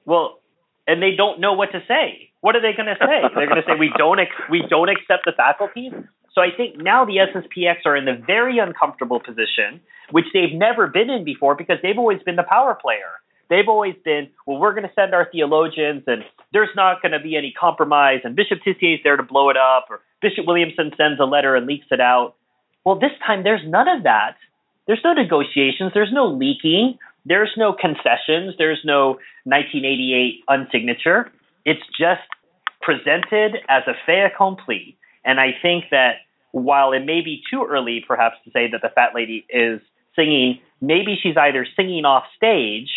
well, 0.06 0.40
and 0.88 1.02
they 1.02 1.16
don't 1.16 1.40
know 1.40 1.54
what 1.54 1.72
to 1.72 1.82
say. 1.88 2.32
What 2.42 2.56
are 2.56 2.62
they 2.62 2.76
going 2.76 2.88
to 2.88 2.98
say? 3.00 3.22
They're 3.36 3.48
going 3.48 3.62
to 3.62 3.68
say 3.68 3.80
we 3.80 3.92
don't 3.98 4.20
ex- 4.20 4.50
we 4.50 4.64
don't 4.70 4.90
accept 4.90 5.24
the 5.26 5.32
faculties. 5.32 5.94
So 6.34 6.42
I 6.42 6.50
think 6.56 6.78
now 6.78 7.06
the 7.06 7.18
SSPX 7.18 7.86
are 7.86 7.96
in 7.96 8.06
the 8.06 8.22
very 8.26 8.58
uncomfortable 8.58 9.20
position, 9.20 9.80
which 10.12 10.26
they've 10.34 10.54
never 10.54 10.88
been 10.88 11.10
in 11.10 11.24
before 11.24 11.56
because 11.56 11.78
they've 11.82 11.98
always 11.98 12.22
been 12.24 12.36
the 12.36 12.44
power 12.44 12.76
player. 12.76 13.22
They've 13.50 13.68
always 13.68 13.94
been, 14.04 14.30
well, 14.48 14.58
we're 14.58 14.74
going 14.74 14.88
to 14.88 14.94
send 14.96 15.14
our 15.14 15.30
theologians, 15.32 16.04
and 16.08 16.24
there's 16.54 16.74
not 16.76 17.02
going 17.02 17.12
to 17.12 17.20
be 17.20 17.38
any 17.38 17.52
compromise, 17.52 18.22
and 18.24 18.36
Bishop 18.36 18.60
Tissier 18.66 18.96
is 18.96 19.00
there 19.04 19.16
to 19.16 19.22
blow 19.22 19.50
it 19.50 19.58
up, 19.58 19.88
or 19.90 20.00
Bishop 20.22 20.48
Williamson 20.48 20.92
sends 20.98 21.20
a 21.20 21.26
letter 21.26 21.56
and 21.56 21.68
leaks 21.68 21.86
it 21.92 22.02
out. 22.02 22.36
Well, 22.84 22.96
this 23.00 23.12
time 23.26 23.44
there's 23.44 23.62
none 23.66 23.88
of 23.88 24.04
that. 24.04 24.38
There's 24.88 25.02
no 25.04 25.14
negotiations. 25.14 25.92
There's 25.94 26.12
no 26.12 26.28
leaking. 26.28 26.98
There's 27.26 27.52
no 27.58 27.74
concessions. 27.74 28.56
There's 28.58 28.82
no 28.84 29.20
1988 29.46 30.44
unsignature. 30.50 31.30
It's 31.66 31.84
just 31.98 32.22
presented 32.82 33.58
as 33.70 33.84
a 33.88 33.94
fait 34.06 34.26
accompli. 34.26 34.98
And 35.24 35.40
I 35.40 35.56
think 35.62 35.86
that 35.92 36.16
while 36.52 36.92
it 36.92 37.06
may 37.06 37.22
be 37.22 37.42
too 37.50 37.66
early, 37.70 38.04
perhaps, 38.06 38.36
to 38.46 38.52
say 38.52 38.70
that 38.72 38.82
the 38.82 38.90
fat 38.90 39.12
lady 39.16 39.46
is 39.50 39.80
singing, 40.16 40.60
maybe 40.82 41.18
she's 41.22 41.38
either 41.38 41.66
singing 41.76 42.06
off 42.06 42.24
stage 42.36 42.90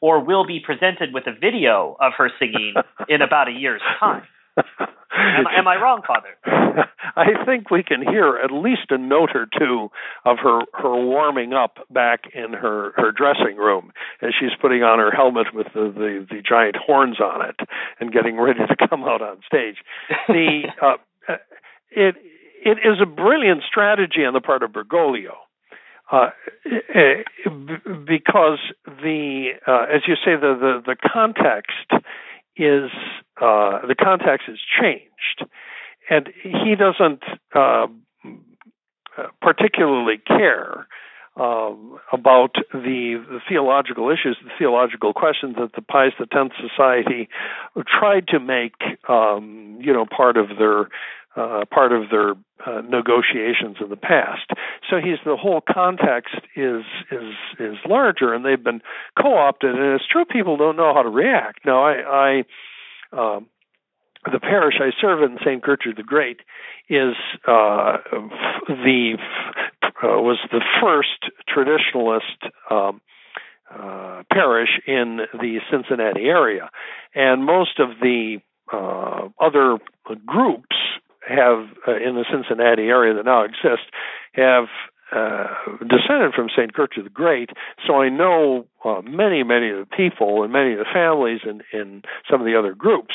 or 0.00 0.20
will 0.20 0.46
be 0.46 0.60
presented 0.60 1.12
with 1.12 1.26
a 1.26 1.32
video 1.32 1.96
of 2.00 2.12
her 2.16 2.30
singing 2.38 2.74
in 3.08 3.22
about 3.22 3.48
a 3.48 3.52
year's 3.52 3.82
time. 4.00 4.22
Am, 5.28 5.46
am, 5.46 5.68
I 5.68 5.76
wrong, 5.76 6.02
Father? 6.06 6.36
I 7.16 7.44
think 7.44 7.70
we 7.70 7.82
can 7.82 8.02
hear 8.02 8.38
at 8.42 8.50
least 8.50 8.90
a 8.90 8.98
note 8.98 9.30
or 9.34 9.46
two 9.58 9.90
of 10.24 10.38
her 10.42 10.60
her 10.74 10.94
warming 10.94 11.52
up 11.52 11.78
back 11.90 12.24
in 12.34 12.52
her 12.52 12.92
her 12.96 13.12
dressing 13.12 13.56
room 13.56 13.92
as 14.22 14.30
she's 14.38 14.50
putting 14.60 14.82
on 14.82 14.98
her 14.98 15.10
helmet 15.10 15.48
with 15.54 15.66
the 15.74 15.92
the, 15.94 16.26
the 16.30 16.42
giant 16.46 16.76
horns 16.76 17.20
on 17.20 17.48
it 17.48 17.56
and 18.00 18.12
getting 18.12 18.38
ready 18.38 18.60
to 18.60 18.88
come 18.88 19.04
out 19.04 19.22
on 19.22 19.38
stage. 19.46 19.76
The 20.28 20.62
uh, 20.82 21.34
it 21.90 22.16
it 22.64 22.78
is 22.84 23.00
a 23.00 23.06
brilliant 23.06 23.62
strategy 23.68 24.24
on 24.24 24.34
the 24.34 24.40
part 24.40 24.62
of 24.62 24.72
Bergoglio 24.72 25.34
uh, 26.10 26.30
eh, 26.66 27.22
because 28.06 28.58
the 28.86 29.50
uh, 29.66 29.86
as 29.94 30.02
you 30.06 30.14
say 30.14 30.36
the 30.36 30.56
the, 30.58 30.82
the 30.86 30.96
context 30.96 31.92
is 32.58 32.90
uh, 33.40 33.86
the 33.86 33.94
context 33.94 34.46
has 34.46 34.58
changed, 34.80 35.50
and 36.10 36.28
he 36.42 36.74
doesn't 36.74 37.22
uh, 37.54 37.86
particularly 39.40 40.18
care 40.26 40.86
um, 41.36 41.98
about 42.12 42.54
the, 42.72 43.24
the, 43.30 43.40
theological 43.48 44.10
issues, 44.10 44.36
the 44.42 44.50
theological 44.58 45.12
questions 45.12 45.54
that 45.56 45.70
the 45.76 45.82
Pius 45.82 46.14
X 46.20 46.54
Society 46.60 47.28
tried 47.86 48.26
to 48.28 48.40
make, 48.40 48.74
um, 49.08 49.78
you 49.80 49.92
know, 49.92 50.04
part 50.04 50.36
of 50.36 50.48
their 50.58 50.88
uh, 51.38 51.64
part 51.72 51.92
of 51.92 52.10
their 52.10 52.32
uh, 52.66 52.80
negotiations 52.80 53.76
in 53.80 53.88
the 53.88 53.96
past. 53.96 54.50
So 54.90 54.96
he's 54.96 55.18
the 55.24 55.36
whole 55.36 55.60
context 55.60 56.34
is 56.56 56.82
is 57.12 57.34
is 57.60 57.76
larger, 57.88 58.34
and 58.34 58.44
they've 58.44 58.62
been 58.62 58.82
co-opted. 59.20 59.74
And 59.74 59.94
it's 59.94 60.06
true 60.10 60.24
people 60.24 60.56
don't 60.56 60.76
know 60.76 60.92
how 60.94 61.02
to 61.02 61.08
react. 61.08 61.60
Now, 61.64 61.84
I, 61.84 62.42
I 63.12 63.36
um, 63.36 63.46
the 64.24 64.40
parish 64.40 64.74
I 64.80 64.90
serve 65.00 65.22
in, 65.22 65.38
St. 65.44 65.62
Gertrude 65.62 65.96
the 65.96 66.02
Great, 66.02 66.40
is 66.88 67.14
uh, 67.46 67.98
the 68.68 69.16
uh, 69.84 70.20
was 70.20 70.38
the 70.50 70.62
first 70.82 71.30
traditionalist. 71.48 72.50
Um, 72.70 73.00
uh, 73.70 74.22
parish 74.32 74.80
in 74.86 75.20
the 75.34 75.58
Cincinnati 75.70 76.22
area, 76.22 76.70
and 77.14 77.44
most 77.44 77.78
of 77.78 77.90
the 78.00 78.38
uh, 78.72 79.28
other 79.38 79.76
groups 80.24 80.74
have 81.28 81.68
uh, 81.86 81.96
in 81.96 82.14
the 82.14 82.24
Cincinnati 82.30 82.84
area 82.84 83.14
that 83.14 83.24
now 83.24 83.44
exist 83.44 83.88
have 84.32 84.66
uh, 85.14 85.48
descended 85.80 86.34
from 86.34 86.48
St. 86.54 86.72
Gertrude 86.72 87.06
the 87.06 87.10
Great, 87.10 87.50
so 87.86 88.00
I 88.00 88.08
know 88.08 88.66
uh, 88.84 89.00
many, 89.02 89.42
many 89.42 89.70
of 89.70 89.78
the 89.78 89.96
people 89.96 90.42
and 90.42 90.52
many 90.52 90.72
of 90.72 90.78
the 90.78 90.92
families 90.92 91.40
in, 91.44 91.62
in 91.72 92.02
some 92.30 92.40
of 92.40 92.46
the 92.46 92.58
other 92.58 92.74
groups. 92.74 93.14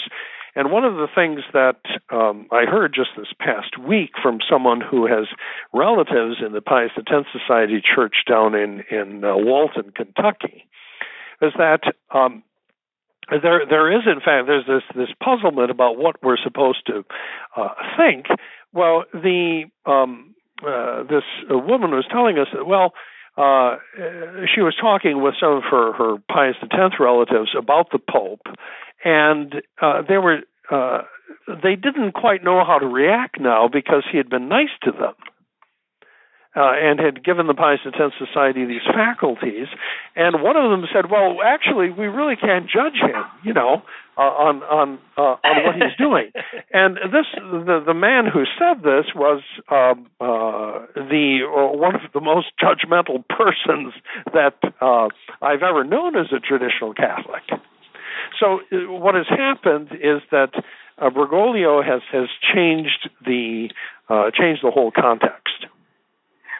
And 0.55 0.71
one 0.71 0.85
of 0.85 0.95
the 0.95 1.07
things 1.13 1.41
that 1.53 1.81
um, 2.11 2.47
I 2.51 2.65
heard 2.65 2.93
just 2.93 3.09
this 3.17 3.33
past 3.39 3.77
week 3.77 4.11
from 4.21 4.39
someone 4.49 4.81
who 4.81 5.07
has 5.07 5.27
relatives 5.73 6.37
in 6.45 6.53
the 6.53 6.61
Pius 6.61 6.91
X 6.97 7.27
Society 7.31 7.81
Church 7.81 8.17
down 8.27 8.53
in 8.53 8.83
in 8.91 9.23
uh, 9.23 9.35
Walton, 9.35 9.91
Kentucky, 9.95 10.67
is 11.41 11.53
that 11.57 11.81
um, 12.13 12.43
there 13.29 13.65
there 13.67 13.91
is 13.91 14.03
in 14.05 14.19
fact 14.19 14.47
there's 14.47 14.65
this 14.65 14.83
this 14.95 15.09
puzzlement 15.23 15.71
about 15.71 15.97
what 15.97 16.21
we're 16.23 16.37
supposed 16.37 16.85
to 16.87 17.05
uh, 17.55 17.69
think. 17.97 18.25
Well, 18.73 19.05
the 19.13 19.65
um, 19.85 20.35
uh, 20.65 21.03
this 21.03 21.23
woman 21.49 21.91
was 21.91 22.05
telling 22.11 22.37
us 22.37 22.47
that 22.53 22.65
well. 22.65 22.93
Uh, 23.35 23.77
she 24.53 24.61
was 24.61 24.75
talking 24.79 25.23
with 25.23 25.33
some 25.39 25.53
of 25.53 25.63
her, 25.63 25.91
her 25.93 26.17
Pius 26.31 26.55
X 26.61 26.95
relatives 26.99 27.49
about 27.57 27.87
the 27.91 27.97
Pope, 27.97 28.45
and 29.03 29.55
uh, 29.81 30.03
they 30.07 30.19
were 30.19 30.41
uh, 30.69 31.01
they 31.47 31.75
didn't 31.75 32.11
quite 32.11 32.43
know 32.43 32.63
how 32.63 32.77
to 32.77 32.85
react 32.85 33.39
now 33.39 33.67
because 33.67 34.03
he 34.11 34.17
had 34.17 34.29
been 34.29 34.49
nice 34.49 34.69
to 34.83 34.91
them 34.91 35.15
uh, 36.55 36.73
and 36.75 36.99
had 36.99 37.23
given 37.23 37.47
the 37.47 37.53
Pius 37.53 37.79
X 37.85 38.13
Society 38.17 38.65
these 38.65 38.85
faculties. 38.85 39.67
And 40.15 40.41
one 40.41 40.55
of 40.55 40.69
them 40.69 40.85
said, 40.93 41.09
"Well, 41.09 41.37
actually, 41.43 41.89
we 41.89 42.07
really 42.07 42.35
can't 42.35 42.69
judge 42.69 42.99
him, 43.01 43.23
you 43.43 43.53
know, 43.53 43.81
uh, 44.17 44.21
on 44.21 44.63
on 44.63 44.99
uh, 45.17 45.35
on 45.43 45.63
what 45.65 45.75
he's 45.75 45.97
doing." 45.97 46.31
and 46.73 46.97
this, 47.11 47.25
the 47.35 47.83
the 47.85 47.93
man 47.93 48.25
who 48.31 48.43
said 48.59 48.83
this 48.83 49.05
was 49.15 49.41
um, 49.69 50.07
uh, 50.21 50.85
the 50.95 51.39
uh, 51.43 51.75
one 51.75 51.95
of 51.95 52.01
the 52.13 52.21
most 52.21 52.47
judgmental 52.61 53.23
persons 53.29 53.93
that 54.33 54.55
uh, 54.81 55.07
I've 55.41 55.63
ever 55.63 55.83
known 55.83 56.15
as 56.15 56.27
a 56.31 56.39
traditional 56.39 56.93
Catholic. 56.93 57.43
So 58.39 58.59
uh, 58.71 58.91
what 58.91 59.15
has 59.15 59.27
happened 59.27 59.89
is 59.93 60.21
that 60.31 60.51
uh, 60.97 61.09
Bergoglio 61.09 61.83
has 61.83 62.01
has 62.11 62.29
changed 62.53 63.09
the 63.25 63.69
uh, 64.09 64.31
changed 64.31 64.63
the 64.63 64.71
whole 64.71 64.91
context. 64.91 65.65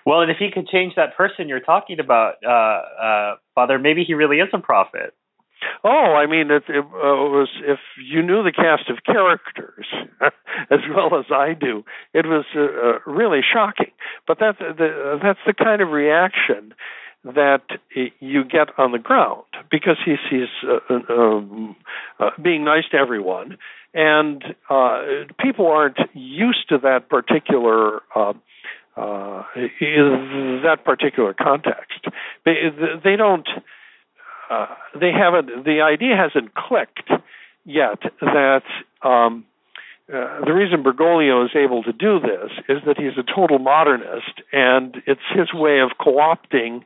Well, 0.05 0.21
and 0.21 0.31
if 0.31 0.37
he 0.37 0.51
could 0.51 0.67
change 0.67 0.95
that 0.95 1.15
person 1.15 1.47
you're 1.47 1.59
talking 1.59 1.99
about, 1.99 2.35
uh, 2.45 3.03
uh, 3.03 3.35
Father, 3.55 3.79
maybe 3.79 4.03
he 4.03 4.13
really 4.13 4.37
is 4.37 4.49
a 4.53 4.59
prophet. 4.59 5.13
Oh, 5.83 6.15
I 6.15 6.25
mean, 6.25 6.51
it, 6.51 6.63
it, 6.67 6.83
uh, 6.83 7.23
was 7.31 7.49
if 7.63 7.79
you 7.97 8.21
knew 8.21 8.43
the 8.43 8.51
cast 8.51 8.89
of 8.89 9.03
characters 9.05 9.85
as 10.69 10.79
well 10.93 11.17
as 11.17 11.25
I 11.31 11.53
do, 11.53 11.83
it 12.13 12.25
was 12.25 12.45
uh, 12.55 12.59
uh, 12.61 13.11
really 13.11 13.41
shocking. 13.41 13.91
But 14.27 14.37
that's 14.39 14.59
the, 14.59 15.19
that's 15.21 15.39
the 15.45 15.53
kind 15.53 15.81
of 15.81 15.89
reaction 15.89 16.73
that 17.23 17.63
you 18.19 18.43
get 18.43 18.67
on 18.77 18.91
the 18.91 18.99
ground 18.99 19.45
because 19.71 19.97
he's 20.05 20.17
he's 20.29 20.49
uh, 20.67 20.79
uh, 20.89 21.13
um, 21.13 21.75
uh, 22.19 22.31
being 22.41 22.65
nice 22.65 22.83
to 22.91 22.97
everyone, 22.97 23.57
and 23.93 24.43
uh, 24.69 25.01
people 25.39 25.67
aren't 25.67 25.97
used 26.13 26.67
to 26.69 26.77
that 26.79 27.09
particular 27.09 28.01
uh, 28.95 29.01
uh, 29.01 29.43
that 29.55 30.79
particular 30.85 31.33
context. 31.33 32.05
They, 32.45 32.69
they 33.03 33.15
don't. 33.15 33.47
Uh, 34.49 34.67
they 34.99 35.11
haven't. 35.11 35.65
The 35.65 35.81
idea 35.81 36.15
hasn't 36.15 36.53
clicked 36.53 37.09
yet 37.65 37.99
that 38.21 38.63
um, 39.01 39.45
uh, 40.13 40.45
the 40.45 40.53
reason 40.53 40.83
Bergoglio 40.83 41.45
is 41.45 41.51
able 41.55 41.81
to 41.83 41.93
do 41.93 42.19
this 42.19 42.51
is 42.67 42.83
that 42.85 42.97
he's 42.97 43.17
a 43.17 43.23
total 43.23 43.57
modernist, 43.57 44.41
and 44.51 44.97
it's 45.07 45.21
his 45.33 45.53
way 45.53 45.79
of 45.79 45.91
co-opting 45.99 46.83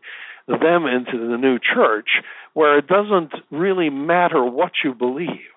them 0.48 0.86
into 0.86 1.28
the 1.28 1.38
new 1.38 1.58
church, 1.60 2.22
where 2.54 2.78
it 2.78 2.88
doesn't 2.88 3.34
really 3.52 3.89
matter 3.89 4.46
what 4.46 4.72
you 4.84 4.93
believe 4.93 5.50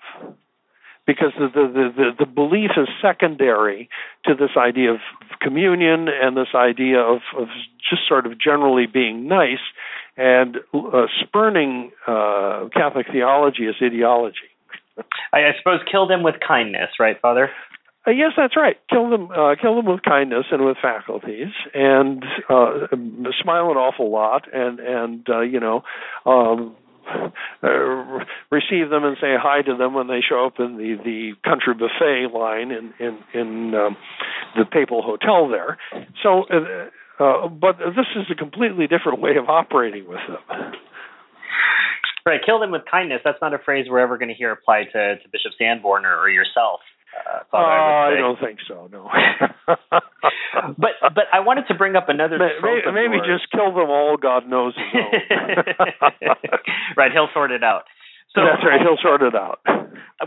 because 1.06 1.32
the, 1.38 1.48
the, 1.48 1.92
the, 1.96 2.10
the 2.20 2.26
belief 2.26 2.70
is 2.76 2.88
secondary 3.02 3.88
to 4.26 4.34
this 4.34 4.50
idea 4.56 4.92
of 4.92 5.00
communion 5.40 6.08
and 6.08 6.36
this 6.36 6.54
idea 6.54 6.98
of, 7.00 7.20
of 7.36 7.48
just 7.88 8.06
sort 8.06 8.26
of 8.26 8.38
generally 8.38 8.86
being 8.86 9.26
nice 9.26 9.58
and 10.16 10.58
uh, 10.74 11.06
spurning 11.20 11.90
uh, 12.06 12.68
Catholic 12.74 13.06
theology 13.10 13.66
as 13.66 13.74
ideology. 13.82 14.36
I, 15.32 15.38
I 15.38 15.52
suppose 15.58 15.80
kill 15.90 16.06
them 16.06 16.22
with 16.22 16.36
kindness, 16.46 16.90
right, 16.98 17.20
Father? 17.20 17.50
Uh, 18.06 18.12
yes, 18.12 18.32
that's 18.36 18.56
right. 18.56 18.76
Kill 18.88 19.10
them, 19.10 19.30
uh, 19.30 19.54
kill 19.60 19.76
them 19.76 19.86
with 19.86 20.02
kindness 20.02 20.46
and 20.50 20.64
with 20.64 20.78
faculties, 20.80 21.52
and 21.74 22.24
uh, 22.48 22.86
smile 23.42 23.70
an 23.70 23.76
awful 23.76 24.10
lot, 24.10 24.48
and 24.54 24.80
and 24.80 25.28
uh, 25.28 25.40
you 25.40 25.60
know, 25.60 25.84
um, 26.24 26.74
uh, 27.62 28.24
receive 28.50 28.90
them 28.90 29.04
and 29.04 29.16
say 29.20 29.34
hi 29.40 29.62
to 29.62 29.76
them 29.76 29.94
when 29.94 30.06
they 30.06 30.20
show 30.26 30.46
up 30.46 30.54
in 30.58 30.76
the 30.76 30.96
the 31.02 31.32
country 31.48 31.74
buffet 31.74 32.36
line 32.36 32.70
in 32.70 32.92
in 32.98 33.18
in 33.34 33.74
um, 33.74 33.96
the 34.56 34.64
papal 34.64 35.02
hotel 35.02 35.48
there. 35.48 35.78
So, 36.22 36.44
uh, 36.50 37.22
uh, 37.22 37.48
but 37.48 37.78
this 37.78 38.06
is 38.16 38.26
a 38.30 38.34
completely 38.34 38.86
different 38.86 39.20
way 39.20 39.36
of 39.36 39.48
operating 39.48 40.08
with 40.08 40.20
them. 40.26 40.72
Right, 42.26 42.40
kill 42.44 42.60
them 42.60 42.70
with 42.70 42.82
kindness. 42.90 43.20
That's 43.24 43.40
not 43.40 43.54
a 43.54 43.58
phrase 43.58 43.86
we're 43.88 44.00
ever 44.00 44.18
going 44.18 44.28
to 44.28 44.34
hear 44.34 44.52
applied 44.52 44.88
to, 44.92 45.16
to 45.16 45.28
Bishop 45.32 45.52
Sanborn 45.58 46.04
or, 46.04 46.18
or 46.18 46.28
yourself. 46.28 46.80
Uh, 47.10 47.40
Father, 47.50 47.66
I, 47.66 48.12
uh, 48.12 48.14
I, 48.14 48.18
don't 48.18 48.38
think 48.40 48.60
so. 48.66 48.88
No. 48.92 49.10
but 50.78 50.90
but 51.02 51.24
I 51.32 51.40
wanted 51.40 51.66
to 51.68 51.74
bring 51.74 51.96
up 51.96 52.08
another. 52.08 52.38
Maybe, 52.38 52.92
maybe 52.92 53.18
just 53.26 53.50
kill 53.50 53.74
them 53.74 53.90
all. 53.90 54.16
God 54.16 54.48
knows. 54.48 54.74
right, 56.96 57.12
he'll 57.12 57.28
sort 57.34 57.50
it 57.50 57.64
out. 57.64 57.84
So 58.34 58.42
that's 58.44 58.64
right. 58.64 58.80
He'll 58.80 58.98
sort 59.02 59.22
it 59.22 59.34
out. 59.34 59.58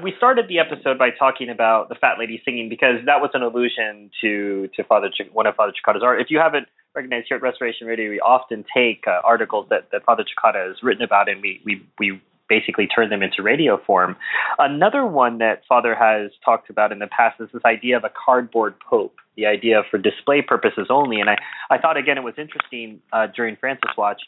We 0.04 0.14
started 0.18 0.50
the 0.50 0.60
episode 0.60 0.98
by 0.98 1.12
talking 1.12 1.50
about 1.50 1.88
the 1.88 1.96
fat 1.96 2.20
lady 2.20 2.42
singing 2.44 2.68
because 2.68 2.98
that 3.06 3.22
was 3.22 3.30
an 3.34 3.44
allusion 3.44 4.12
to 4.22 4.68
to 4.76 4.84
Father 4.84 5.10
Ch- 5.10 5.32
one 5.32 5.48
of 5.48 5.56
Father 5.56 5.72
Cekada's 5.72 6.04
art. 6.04 6.20
If 6.20 6.30
you 6.30 6.40
haven't 6.40 6.68
recognized 6.94 7.28
here 7.30 7.38
at 7.38 7.44
Restoration 7.44 7.88
Radio, 7.88 8.10
we 8.10 8.20
often 8.20 8.66
take 8.76 9.06
uh, 9.08 9.22
articles 9.24 9.68
that, 9.70 9.90
that 9.92 10.04
Father 10.04 10.24
Cekada 10.24 10.68
has 10.68 10.84
written 10.84 11.04
about 11.04 11.30
and 11.30 11.42
we 11.42 11.62
we 11.64 11.82
we 11.98 12.22
basically 12.54 12.88
turn 12.88 13.10
them 13.10 13.24
into 13.24 13.42
radio 13.42 13.82
form. 13.86 14.16
Another 14.60 15.06
one 15.06 15.40
that 15.40 15.64
Father 15.68 15.96
has 15.96 16.32
talked 16.46 16.70
about 16.70 16.92
in 16.92 17.00
the 17.00 17.08
past 17.08 17.42
is 17.42 17.50
this 17.54 17.66
idea 17.66 17.98
of 17.98 18.04
a 18.04 18.12
cardboard 18.26 18.76
pope, 18.88 19.16
the 19.36 19.46
idea 19.46 19.82
for 19.90 19.98
display 19.98 20.42
purposes 20.42 20.88
only. 20.90 21.20
And 21.20 21.30
I, 21.30 21.38
I 21.72 21.78
thought, 21.80 21.98
again, 21.98 22.18
it 22.18 22.24
was 22.24 22.36
interesting 22.38 23.02
uh, 23.12 23.28
during 23.36 23.56
Francis 23.56 23.92
Watch 23.98 24.22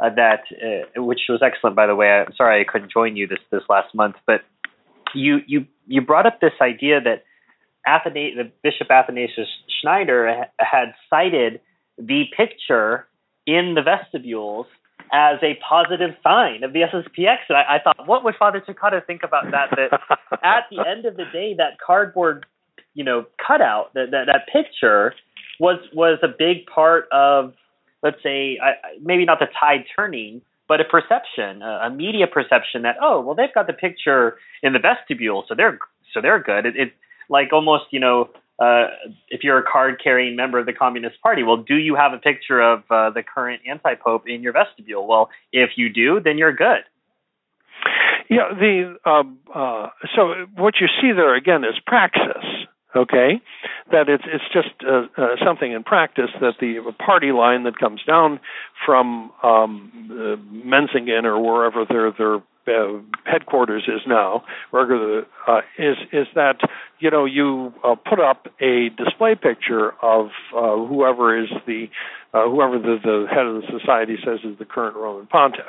uh, 0.00 0.10
that, 0.16 0.42
uh, 0.50 1.02
which 1.02 1.20
was 1.28 1.40
excellent, 1.42 1.76
by 1.76 1.86
the 1.86 1.94
way. 1.94 2.08
I'm 2.08 2.34
sorry 2.36 2.60
I 2.60 2.70
couldn't 2.70 2.90
join 2.90 3.16
you 3.16 3.26
this, 3.28 3.38
this 3.52 3.62
last 3.68 3.94
month, 3.94 4.16
but 4.26 4.40
you, 5.14 5.38
you, 5.46 5.66
you 5.86 6.00
brought 6.00 6.26
up 6.26 6.40
this 6.40 6.58
idea 6.60 7.00
that 7.00 7.24
the 7.84 8.50
Bishop 8.62 8.90
Athanasius 8.90 9.48
Schneider 9.80 10.46
had 10.58 10.94
cited 11.08 11.60
the 11.98 12.24
picture 12.36 13.06
in 13.46 13.74
the 13.74 13.82
vestibules 13.82 14.66
as 15.12 15.38
a 15.42 15.58
positive 15.66 16.10
sign 16.22 16.64
of 16.64 16.72
the 16.72 16.80
SSPX. 16.80 17.38
And 17.48 17.58
I, 17.58 17.76
I 17.76 17.78
thought, 17.82 18.06
what 18.06 18.24
would 18.24 18.34
Father 18.38 18.62
Cekada 18.66 19.04
think 19.04 19.22
about 19.22 19.44
that? 19.50 19.70
That 19.70 20.00
at 20.44 20.64
the 20.70 20.84
end 20.86 21.06
of 21.06 21.16
the 21.16 21.24
day, 21.32 21.54
that 21.56 21.78
cardboard, 21.84 22.46
you 22.94 23.04
know, 23.04 23.26
cutout, 23.44 23.92
that 23.94 24.10
that, 24.10 24.26
that 24.26 24.46
picture 24.52 25.14
was 25.58 25.78
was 25.92 26.18
a 26.22 26.28
big 26.28 26.66
part 26.66 27.06
of, 27.12 27.54
let's 28.02 28.22
say, 28.22 28.58
I, 28.62 28.72
maybe 29.02 29.24
not 29.24 29.38
the 29.38 29.48
tide 29.58 29.84
turning, 29.96 30.42
but 30.68 30.80
a 30.80 30.84
perception, 30.84 31.62
a, 31.62 31.86
a 31.86 31.90
media 31.90 32.26
perception 32.26 32.82
that 32.82 32.96
oh, 33.02 33.20
well, 33.20 33.34
they've 33.34 33.54
got 33.54 33.66
the 33.66 33.72
picture 33.72 34.36
in 34.62 34.72
the 34.72 34.78
vestibule, 34.78 35.44
so 35.48 35.54
they're 35.54 35.78
so 36.14 36.20
they're 36.20 36.42
good. 36.42 36.66
It, 36.66 36.76
it 36.76 36.92
like 37.28 37.52
almost, 37.52 37.84
you 37.92 38.00
know, 38.00 38.28
uh, 38.60 38.88
if 39.28 39.42
you're 39.42 39.58
a 39.58 39.64
card 39.64 40.00
carrying 40.02 40.36
member 40.36 40.58
of 40.58 40.66
the 40.66 40.72
Communist 40.72 41.20
Party, 41.22 41.42
well, 41.42 41.56
do 41.56 41.76
you 41.76 41.96
have 41.96 42.12
a 42.12 42.18
picture 42.18 42.60
of 42.60 42.82
uh, 42.90 43.10
the 43.10 43.22
current 43.22 43.62
anti 43.68 43.94
pope 43.94 44.24
in 44.26 44.42
your 44.42 44.52
vestibule? 44.52 45.06
Well, 45.06 45.30
if 45.52 45.70
you 45.76 45.88
do, 45.88 46.20
then 46.22 46.36
you're 46.36 46.52
good. 46.52 46.84
Yeah, 48.28 48.50
the 48.52 48.96
um, 49.10 49.38
uh, 49.52 49.88
so 50.14 50.46
what 50.56 50.74
you 50.80 50.86
see 51.00 51.12
there 51.12 51.34
again 51.34 51.64
is 51.64 51.74
praxis. 51.86 52.44
Okay, 52.94 53.40
that 53.92 54.08
it's 54.08 54.24
it's 54.26 54.44
just 54.52 54.74
uh, 54.84 55.06
uh, 55.16 55.36
something 55.44 55.70
in 55.70 55.84
practice 55.84 56.30
that 56.40 56.54
the 56.60 56.92
party 56.98 57.30
line 57.30 57.62
that 57.62 57.78
comes 57.78 58.02
down 58.04 58.40
from 58.84 59.30
um, 59.44 59.92
uh, 60.10 60.36
Menzingen 60.66 61.24
or 61.24 61.40
wherever 61.40 61.84
their 61.84 62.10
their 62.10 62.42
uh, 62.66 62.98
headquarters 63.24 63.84
is 63.86 64.00
now, 64.08 64.44
regular, 64.72 65.24
uh, 65.46 65.60
is 65.78 65.96
is 66.12 66.26
that 66.34 66.58
you 66.98 67.10
know 67.10 67.24
you 67.24 67.72
uh, 67.84 67.94
put 67.94 68.18
up 68.18 68.48
a 68.60 68.88
display 68.96 69.36
picture 69.36 69.92
of 70.02 70.30
whoever 70.50 71.40
is 71.40 71.48
the 71.66 71.88
whoever 72.32 72.78
the, 72.78 72.98
the 73.04 73.26
head 73.30 73.46
of 73.46 73.62
the 73.62 73.78
society 73.78 74.16
says 74.24 74.40
is 74.44 74.58
the 74.58 74.64
current 74.64 74.96
Roman 74.96 75.26
pontiff. 75.26 75.64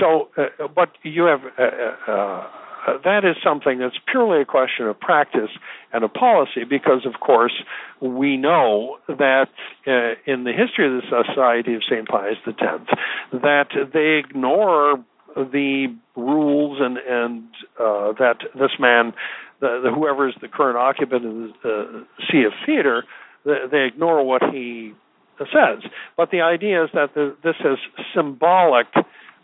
So, 0.00 0.30
but 0.74 0.90
you 1.02 1.24
have. 1.24 2.62
That 3.04 3.24
is 3.24 3.36
something 3.42 3.78
that's 3.78 3.96
purely 4.10 4.42
a 4.42 4.44
question 4.44 4.86
of 4.86 4.98
practice 5.00 5.50
and 5.92 6.04
of 6.04 6.14
policy 6.14 6.64
because, 6.68 7.04
of 7.04 7.20
course, 7.20 7.52
we 8.00 8.36
know 8.36 8.98
that 9.08 9.48
uh, 9.86 10.14
in 10.30 10.44
the 10.44 10.52
history 10.52 10.86
of 10.86 11.02
the 11.02 11.24
Society 11.24 11.74
of 11.74 11.82
St. 11.84 12.06
Pius 12.06 12.36
X, 12.46 12.58
that 13.32 13.68
they 13.92 14.22
ignore 14.24 15.04
the 15.36 15.94
rules 16.14 16.78
and 16.80 16.96
and 16.98 17.44
uh, 17.78 18.12
that 18.18 18.38
this 18.54 18.70
man, 18.78 19.12
the, 19.60 19.80
the, 19.84 19.90
whoever 19.92 20.28
is 20.28 20.34
the 20.40 20.48
current 20.48 20.78
occupant 20.78 21.26
of 21.26 21.62
the 21.62 22.06
See 22.30 22.44
of 22.44 22.52
Peter, 22.64 23.04
they, 23.44 23.64
they, 23.70 23.84
ignore 23.84 24.24
what 24.24 24.42
he 24.52 24.94
says. 25.38 25.82
But 26.16 26.30
the 26.30 26.40
idea 26.40 26.84
is 26.84 26.90
that 26.94 27.14
the, 27.14 27.36
this 27.44 27.56
has 27.58 27.78
symbolic 28.14 28.86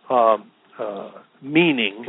um, 0.08 0.50
uh, 0.78 1.10
meaning. 1.42 2.06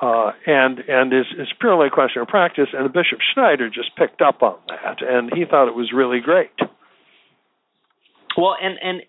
Uh, 0.00 0.32
and 0.46 0.78
and 0.88 1.12
is, 1.12 1.26
is 1.38 1.48
purely 1.60 1.88
a 1.88 1.90
question 1.90 2.22
of 2.22 2.28
practice, 2.28 2.68
and 2.72 2.90
Bishop 2.92 3.18
Schneider 3.34 3.68
just 3.68 3.94
picked 3.96 4.22
up 4.22 4.42
on 4.42 4.56
that, 4.68 5.02
and 5.02 5.30
he 5.34 5.44
thought 5.44 5.68
it 5.68 5.74
was 5.74 5.92
really 5.92 6.20
great. 6.20 6.50
Well, 8.36 8.56
and 8.62 8.78
and 8.82 9.02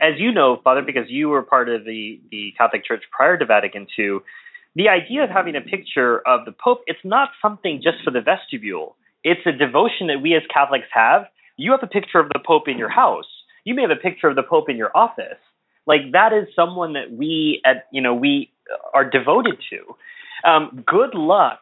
as 0.00 0.18
you 0.18 0.32
know, 0.32 0.58
Father, 0.64 0.82
because 0.82 1.04
you 1.08 1.28
were 1.28 1.42
part 1.42 1.68
of 1.68 1.84
the 1.84 2.20
the 2.30 2.54
Catholic 2.56 2.86
Church 2.86 3.02
prior 3.10 3.36
to 3.36 3.44
Vatican 3.44 3.86
II, 3.98 4.18
the 4.74 4.88
idea 4.88 5.24
of 5.24 5.30
having 5.30 5.54
a 5.54 5.60
picture 5.60 6.26
of 6.26 6.46
the 6.46 6.52
Pope, 6.52 6.80
it's 6.86 7.04
not 7.04 7.28
something 7.42 7.82
just 7.82 7.98
for 8.02 8.10
the 8.10 8.22
vestibule. 8.22 8.96
It's 9.24 9.44
a 9.44 9.52
devotion 9.52 10.06
that 10.06 10.22
we 10.22 10.34
as 10.34 10.42
Catholics 10.52 10.88
have. 10.92 11.24
You 11.58 11.72
have 11.72 11.82
a 11.82 11.88
picture 11.88 12.20
of 12.20 12.28
the 12.28 12.38
Pope 12.38 12.68
in 12.68 12.78
your 12.78 12.88
house. 12.88 13.26
You 13.64 13.74
may 13.74 13.82
have 13.82 13.90
a 13.90 13.96
picture 13.96 14.28
of 14.28 14.36
the 14.36 14.42
Pope 14.42 14.70
in 14.70 14.78
your 14.78 14.96
office. 14.96 15.42
Like 15.86 16.12
that 16.12 16.32
is 16.32 16.48
someone 16.54 16.94
that 16.94 17.10
we 17.10 17.60
at 17.66 17.86
you 17.92 18.00
know 18.00 18.14
we 18.14 18.50
are 18.94 19.04
devoted 19.04 19.58
to. 19.70 19.96
Um, 20.44 20.84
good 20.86 21.14
luck 21.14 21.60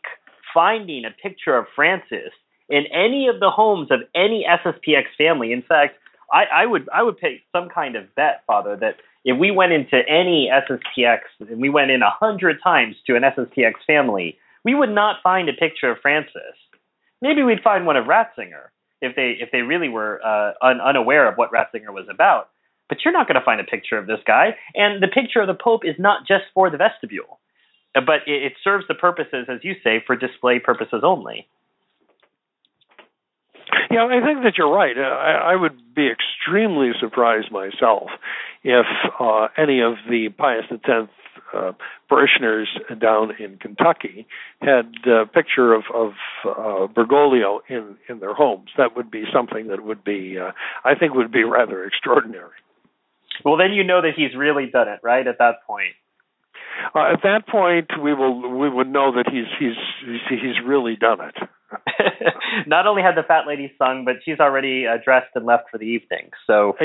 finding 0.52 1.04
a 1.04 1.10
picture 1.10 1.56
of 1.56 1.66
Francis 1.74 2.32
in 2.68 2.84
any 2.92 3.28
of 3.28 3.40
the 3.40 3.50
homes 3.50 3.90
of 3.90 4.00
any 4.14 4.44
SSPX 4.48 5.04
family. 5.16 5.52
In 5.52 5.62
fact, 5.62 5.94
I, 6.32 6.44
I 6.52 6.66
would 6.66 6.88
I 6.92 7.02
would 7.02 7.18
pay 7.18 7.42
some 7.52 7.68
kind 7.68 7.96
of 7.96 8.12
bet, 8.14 8.42
Father, 8.46 8.76
that 8.76 8.96
if 9.24 9.38
we 9.38 9.50
went 9.50 9.72
into 9.72 9.96
any 10.08 10.50
SSPX 10.52 11.18
and 11.40 11.60
we 11.60 11.68
went 11.68 11.90
in 11.90 12.02
a 12.02 12.10
hundred 12.10 12.58
times 12.62 12.96
to 13.06 13.16
an 13.16 13.22
SSPX 13.22 13.74
family, 13.86 14.38
we 14.64 14.74
would 14.74 14.90
not 14.90 15.22
find 15.22 15.48
a 15.48 15.52
picture 15.52 15.90
of 15.90 15.98
Francis. 16.00 16.56
Maybe 17.22 17.42
we'd 17.42 17.62
find 17.62 17.86
one 17.86 17.96
of 17.96 18.06
Ratzinger 18.06 18.70
if 19.00 19.14
they 19.14 19.36
if 19.40 19.50
they 19.52 19.62
really 19.62 19.88
were 19.88 20.20
uh, 20.24 20.52
un, 20.62 20.80
unaware 20.80 21.28
of 21.28 21.36
what 21.36 21.52
Ratzinger 21.52 21.92
was 21.92 22.06
about. 22.10 22.50
But 22.88 22.98
you're 23.04 23.12
not 23.12 23.26
going 23.26 23.38
to 23.38 23.44
find 23.44 23.60
a 23.60 23.64
picture 23.64 23.98
of 23.98 24.06
this 24.06 24.20
guy, 24.26 24.56
and 24.74 25.02
the 25.02 25.08
picture 25.08 25.40
of 25.40 25.48
the 25.48 25.54
Pope 25.54 25.84
is 25.84 25.96
not 25.98 26.26
just 26.26 26.44
for 26.54 26.70
the 26.70 26.76
vestibule, 26.76 27.40
but 28.04 28.26
it, 28.26 28.42
it 28.42 28.52
serves 28.62 28.84
the 28.88 28.94
purposes, 28.94 29.46
as 29.48 29.60
you 29.62 29.74
say, 29.82 30.02
for 30.06 30.16
display 30.16 30.58
purposes 30.58 31.02
only. 31.02 31.46
Yeah, 33.90 34.06
I 34.06 34.24
think 34.24 34.42
that 34.44 34.54
you're 34.58 34.72
right. 34.72 34.96
Uh, 34.96 35.02
I, 35.02 35.52
I 35.52 35.56
would 35.56 35.94
be 35.94 36.08
extremely 36.10 36.90
surprised 37.00 37.50
myself 37.50 38.10
if 38.62 38.86
uh, 39.20 39.48
any 39.56 39.80
of 39.80 39.94
the 40.08 40.28
Pius 40.36 40.64
X 40.70 41.08
uh, 41.54 41.72
parishioners 42.08 42.68
down 43.00 43.32
in 43.38 43.56
Kentucky 43.58 44.26
had 44.60 44.92
a 45.06 45.26
picture 45.26 45.72
of, 45.72 45.84
of 45.94 46.12
uh, 46.44 46.92
Bergoglio 46.92 47.60
in, 47.68 47.96
in 48.08 48.20
their 48.20 48.34
homes. 48.34 48.70
That 48.76 48.96
would 48.96 49.10
be 49.10 49.24
something 49.32 49.68
that 49.68 49.84
would 49.84 50.02
be, 50.02 50.36
uh, 50.38 50.52
I 50.84 50.94
think, 50.94 51.14
would 51.14 51.32
be 51.32 51.44
rather 51.44 51.84
extraordinary. 51.84 52.56
Well, 53.44 53.56
then 53.56 53.72
you 53.72 53.84
know 53.84 54.02
that 54.02 54.12
he's 54.16 54.34
really 54.36 54.66
done 54.66 54.88
it, 54.88 55.00
right? 55.02 55.26
At 55.26 55.38
that 55.38 55.64
point. 55.66 55.94
Uh, 56.94 57.12
at 57.12 57.22
that 57.22 57.48
point, 57.48 57.90
we 58.02 58.14
will 58.14 58.56
we 58.58 58.68
would 58.68 58.88
know 58.88 59.12
that 59.12 59.26
he's 59.30 59.46
he's 59.58 59.76
he's 60.28 60.64
really 60.64 60.96
done 60.96 61.18
it. 61.20 61.34
Not 62.66 62.86
only 62.86 63.02
had 63.02 63.16
the 63.16 63.22
fat 63.22 63.46
lady 63.46 63.72
sung, 63.78 64.04
but 64.04 64.16
she's 64.24 64.38
already 64.38 64.86
uh, 64.86 64.98
dressed 65.04 65.30
and 65.34 65.46
left 65.46 65.64
for 65.70 65.78
the 65.78 65.84
evening. 65.84 66.30
So, 66.46 66.76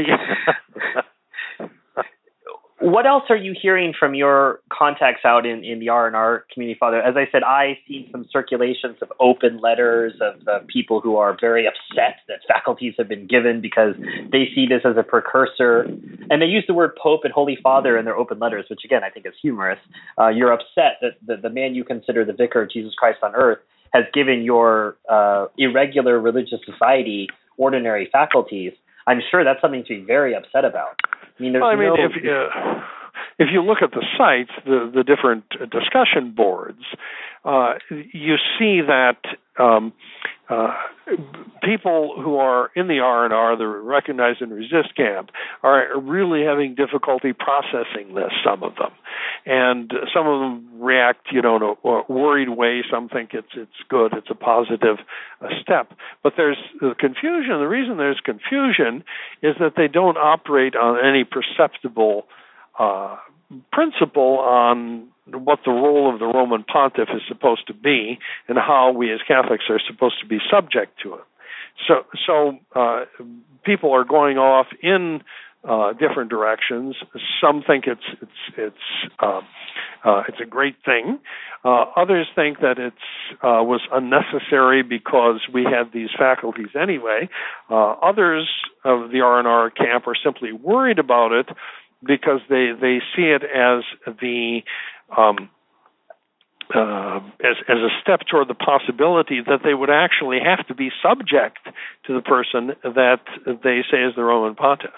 what 2.82 3.06
else 3.06 3.24
are 3.30 3.38
you 3.38 3.54
hearing 3.60 3.94
from 3.98 4.16
your 4.16 4.60
contacts 4.74 5.24
out 5.24 5.46
in, 5.46 5.64
in 5.64 5.80
the 5.80 5.90
R&R 5.90 6.46
community, 6.52 6.78
Father? 6.80 7.00
As 7.00 7.16
I 7.16 7.28
said, 7.32 7.44
I've 7.44 7.78
seen 7.88 8.10
some 8.12 8.26
circulations 8.32 8.98
of 9.02 9.12
open 9.20 9.60
letters 9.60 10.14
of, 10.20 10.48
of 10.48 10.68
people 10.68 11.00
who 11.00 11.18
are 11.18 11.38
very 11.40 11.68
upset 11.68 12.18
that 12.28 12.40
faculties 12.48 12.96
have 12.98 13.08
been 13.08 13.28
given 13.28 13.62
because 13.62 13.94
they 14.32 14.50
see 14.56 14.66
this 14.68 14.82
as 14.84 14.98
a 14.98 15.04
precursor. 15.04 15.88
And 16.32 16.42
they 16.42 16.46
use 16.46 16.64
the 16.66 16.74
word 16.74 16.96
Pope 16.96 17.22
and 17.26 17.34
Holy 17.34 17.58
Father 17.62 17.98
in 17.98 18.06
their 18.06 18.16
open 18.16 18.40
letters, 18.40 18.66
which 18.70 18.80
again, 18.86 19.04
I 19.04 19.10
think 19.10 19.26
is 19.26 19.34
humorous. 19.42 19.80
Uh, 20.18 20.30
you're 20.30 20.54
upset 20.54 20.94
that 21.02 21.18
the, 21.28 21.36
the 21.36 21.50
man 21.50 21.76
you 21.76 21.84
consider 21.84 22.24
the 22.24 22.32
vicar 22.32 22.62
of 22.62 22.72
Jesus 22.72 22.94
Christ 22.98 23.18
on 23.22 23.36
earth 23.36 23.60
has 23.94 24.06
given 24.14 24.42
your 24.42 24.96
uh, 25.10 25.48
irregular 25.58 26.22
religious 26.22 26.60
society 26.66 27.28
ordinary 27.58 28.08
faculties. 28.10 28.72
I'm 29.06 29.20
sure 29.30 29.44
that's 29.44 29.60
something 29.60 29.84
to 29.90 30.00
be 30.00 30.06
very 30.06 30.34
upset 30.34 30.64
about. 30.64 30.96
I 31.04 31.42
mean, 31.42 31.54
well, 31.54 31.66
I 31.66 31.76
mean, 31.76 31.90
no... 31.90 31.96
if 31.96 32.12
uh, 32.24 32.82
if 33.38 33.50
you 33.52 33.62
look 33.62 33.80
at 33.82 33.92
the 33.92 34.06
sites, 34.18 34.52
the 34.66 34.90
the 34.94 35.04
different 35.04 35.44
discussion 35.70 36.34
boards, 36.34 36.84
uh, 37.44 37.74
you 37.90 38.36
see 38.58 38.80
that 38.88 39.18
um, 39.60 39.92
uh, 40.52 40.74
people 41.64 42.22
who 42.22 42.36
are 42.36 42.70
in 42.76 42.88
the 42.88 43.00
R 43.00 43.24
and 43.24 43.34
R, 43.34 43.58
the 43.58 43.66
recognize 43.66 44.36
and 44.42 44.52
resist 44.52 44.96
camp, 44.96 45.30
are 45.64 45.98
really 45.98 46.44
having 46.44 46.76
difficulty 46.76 47.32
processing 47.32 48.14
this. 48.16 48.32
Some 48.44 48.62
of 48.62 48.76
them, 48.76 48.92
and 49.46 49.92
some 50.14 50.28
of 50.28 50.40
them 50.42 50.82
react, 50.82 51.28
you 51.32 51.42
know, 51.42 51.56
in 51.56 51.62
a 51.64 52.12
worried 52.12 52.50
way. 52.50 52.84
Some 52.92 53.08
think 53.08 53.34
it's 53.34 53.54
it's 53.56 53.72
good, 53.88 54.14
it's 54.14 54.30
a 54.30 54.36
positive 54.36 54.98
uh, 55.42 55.48
step. 55.62 55.94
But 56.22 56.34
there's 56.36 56.58
the 56.82 56.96
confusion. 57.00 57.60
The 57.60 57.68
reason 57.68 57.98
there's 57.98 58.20
confusion 58.20 59.06
is 59.42 59.56
that 59.60 59.74
they 59.78 59.88
don't 59.88 60.18
operate 60.18 60.76
on 60.76 60.98
any 61.04 61.24
perceptible 61.24 62.26
uh, 62.78 63.16
principle 63.72 64.40
on 64.40 65.11
what 65.36 65.60
the 65.66 65.72
role 65.72 66.12
of 66.14 66.20
the 66.20 66.26
Roman 66.26 66.64
pontiff 66.64 67.10
is 67.14 67.22
supposed 67.28 67.68
to 67.68 67.74
be 67.74 68.20
and 68.48 68.58
how 68.58 68.92
we 68.92 69.12
as 69.12 69.20
Catholics 69.28 69.66
are 69.70 69.80
supposed 69.86 70.20
to 70.22 70.28
be 70.28 70.40
subject 70.50 71.00
to 71.04 71.16
it. 71.16 71.24
So, 71.88 72.06
so 72.26 72.60
uh, 72.76 73.06
people 73.64 73.92
are 73.94 74.04
going 74.04 74.38
off 74.38 74.68
in 74.82 75.22
uh, 75.64 75.94
different 75.94 76.30
directions. 76.30 76.96
Some 77.40 77.64
think 77.66 77.86
it's 77.86 78.02
it's 78.22 78.58
it's 78.58 79.12
uh, 79.20 79.42
uh, 80.04 80.24
it's 80.28 80.40
a 80.42 80.46
great 80.46 80.76
thing. 80.84 81.20
Uh, 81.64 81.86
others 81.96 82.28
think 82.34 82.60
that 82.62 82.80
it 82.80 82.94
uh, 83.44 83.62
was 83.62 83.82
unnecessary 83.92 84.82
because 84.82 85.42
we 85.54 85.64
had 85.64 85.94
these 85.94 86.10
faculties 86.18 86.70
anyway. 86.80 87.30
Uh, 87.70 87.92
others 87.92 88.50
of 88.84 89.12
the 89.12 89.22
R 89.22 89.38
and 89.38 89.48
R 89.48 89.70
camp 89.70 90.08
are 90.08 90.16
simply 90.16 90.52
worried 90.52 90.98
about 90.98 91.32
it 91.32 91.50
because 92.04 92.40
they 92.50 92.72
they 92.80 93.00
see 93.16 93.30
it 93.30 93.44
as 93.44 93.84
the 94.20 94.62
um, 95.16 95.50
uh, 96.74 97.20
as 97.44 97.58
as 97.68 97.78
a 97.78 97.90
step 98.02 98.22
toward 98.30 98.48
the 98.48 98.54
possibility 98.54 99.42
that 99.42 99.60
they 99.64 99.74
would 99.74 99.90
actually 99.90 100.40
have 100.40 100.66
to 100.68 100.74
be 100.74 100.90
subject 101.02 101.60
to 102.06 102.14
the 102.14 102.22
person 102.22 102.74
that 102.84 103.22
they 103.46 103.84
say 103.92 104.04
is 104.04 104.16
the 104.16 104.24
Roman 104.24 104.56
pontiff. 104.56 104.92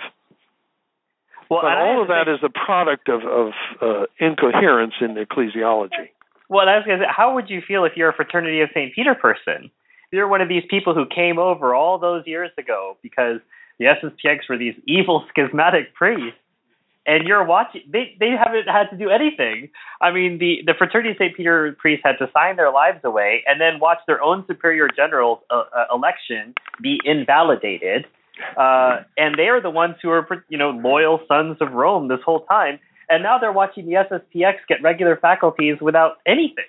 Well, 1.50 1.62
but 1.62 1.78
all 1.78 2.02
of 2.02 2.08
that 2.08 2.28
is 2.28 2.40
the 2.42 2.50
product 2.50 3.10
of, 3.10 3.22
of 3.24 3.52
uh, 3.82 4.06
incoherence 4.20 4.94
in 5.02 5.16
ecclesiology. 5.16 6.10
Well, 6.50 6.68
I 6.68 6.78
was 6.78 6.86
going 6.86 7.00
to 7.00 7.06
say, 7.06 7.12
how 7.16 7.36
would 7.36 7.50
you 7.50 7.62
feel 7.62 7.86
if 7.86 7.94
you're 7.96 8.10
a 8.10 8.14
Fraternity 8.14 8.62
of 8.62 8.70
St. 8.74 8.94
Peter 8.94 9.16
person? 9.16 9.70
You're 10.12 10.28
one 10.28 10.42
of 10.42 10.50
these 10.50 10.64
people 10.70 10.94
who 10.94 11.06
came 11.06 11.38
over 11.40 11.76
all 11.76 11.98
those 11.98 12.26
years 12.28 12.52
ago 12.58 12.98
because 13.02 13.40
the 13.80 13.86
SSPX 13.86 14.50
were 14.50 14.58
these 14.58 14.76
evil 14.88 15.26
schismatic 15.30 15.94
priests 15.94 16.40
and 17.06 17.28
you're 17.28 17.44
watching 17.44 17.82
they 17.92 18.16
they 18.20 18.32
haven't 18.32 18.68
had 18.68 18.90
to 18.90 18.98
do 18.98 19.10
anything. 19.10 19.70
I 20.02 20.12
mean 20.12 20.40
the 20.40 20.60
the 20.66 20.74
fraternity 20.78 21.16
st 21.18 21.36
peter 21.36 21.76
priests 21.80 22.04
had 22.04 22.18
to 22.20 22.30
sign 22.34 22.56
their 22.56 22.72
lives 22.72 23.00
away 23.04 23.44
and 23.48 23.60
then 23.60 23.80
watch 23.80 24.00
their 24.08 24.22
own 24.22 24.46
superior 24.48 24.88
general's 24.96 25.40
uh, 25.50 25.64
uh, 25.76 25.86
election 25.94 26.54
be 26.82 27.00
invalidated. 27.06 28.06
Uh, 28.58 29.02
and 29.18 29.36
they 29.38 29.48
are 29.48 29.62
the 29.62 29.70
ones 29.70 29.96
who 30.02 30.10
are 30.10 30.28
you 30.50 30.58
know 30.58 30.72
loyal 30.72 31.20
sons 31.28 31.58
of 31.62 31.72
rome 31.72 32.08
this 32.08 32.20
whole 32.26 32.46
time. 32.46 32.80
And 33.10 33.22
now 33.22 33.38
they're 33.38 33.52
watching 33.52 33.86
the 33.86 33.94
sspx 33.94 34.54
get 34.68 34.82
regular 34.82 35.18
faculties 35.18 35.78
without 35.82 36.18
anything 36.26 36.66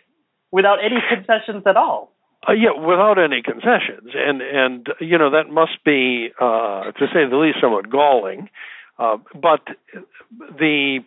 without 0.54 0.78
any 0.82 1.02
concessions 1.10 1.64
at 1.66 1.76
all. 1.76 2.12
Uh, 2.48 2.52
yeah, 2.52 2.70
without 2.78 3.18
any 3.18 3.42
concessions, 3.42 4.12
and 4.14 4.40
and 4.40 4.86
you 5.00 5.18
know 5.18 5.30
that 5.30 5.48
must 5.50 5.82
be, 5.84 6.28
uh, 6.40 6.92
to 6.92 7.06
say 7.12 7.26
the 7.28 7.36
least, 7.36 7.58
somewhat 7.60 7.90
galling. 7.90 8.48
Uh, 8.98 9.18
but 9.34 9.66
the 10.58 11.00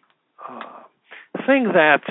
uh, 0.47 0.62
thing 1.45 1.71
that 1.73 2.02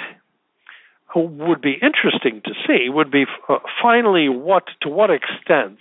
would 1.15 1.61
be 1.61 1.73
interesting 1.73 2.43
to 2.45 2.53
see 2.67 2.89
would 2.89 3.11
be 3.11 3.25
uh, 3.49 3.59
finally 3.83 4.29
what 4.29 4.65
to 4.83 4.89
what 4.89 5.11
extent 5.11 5.79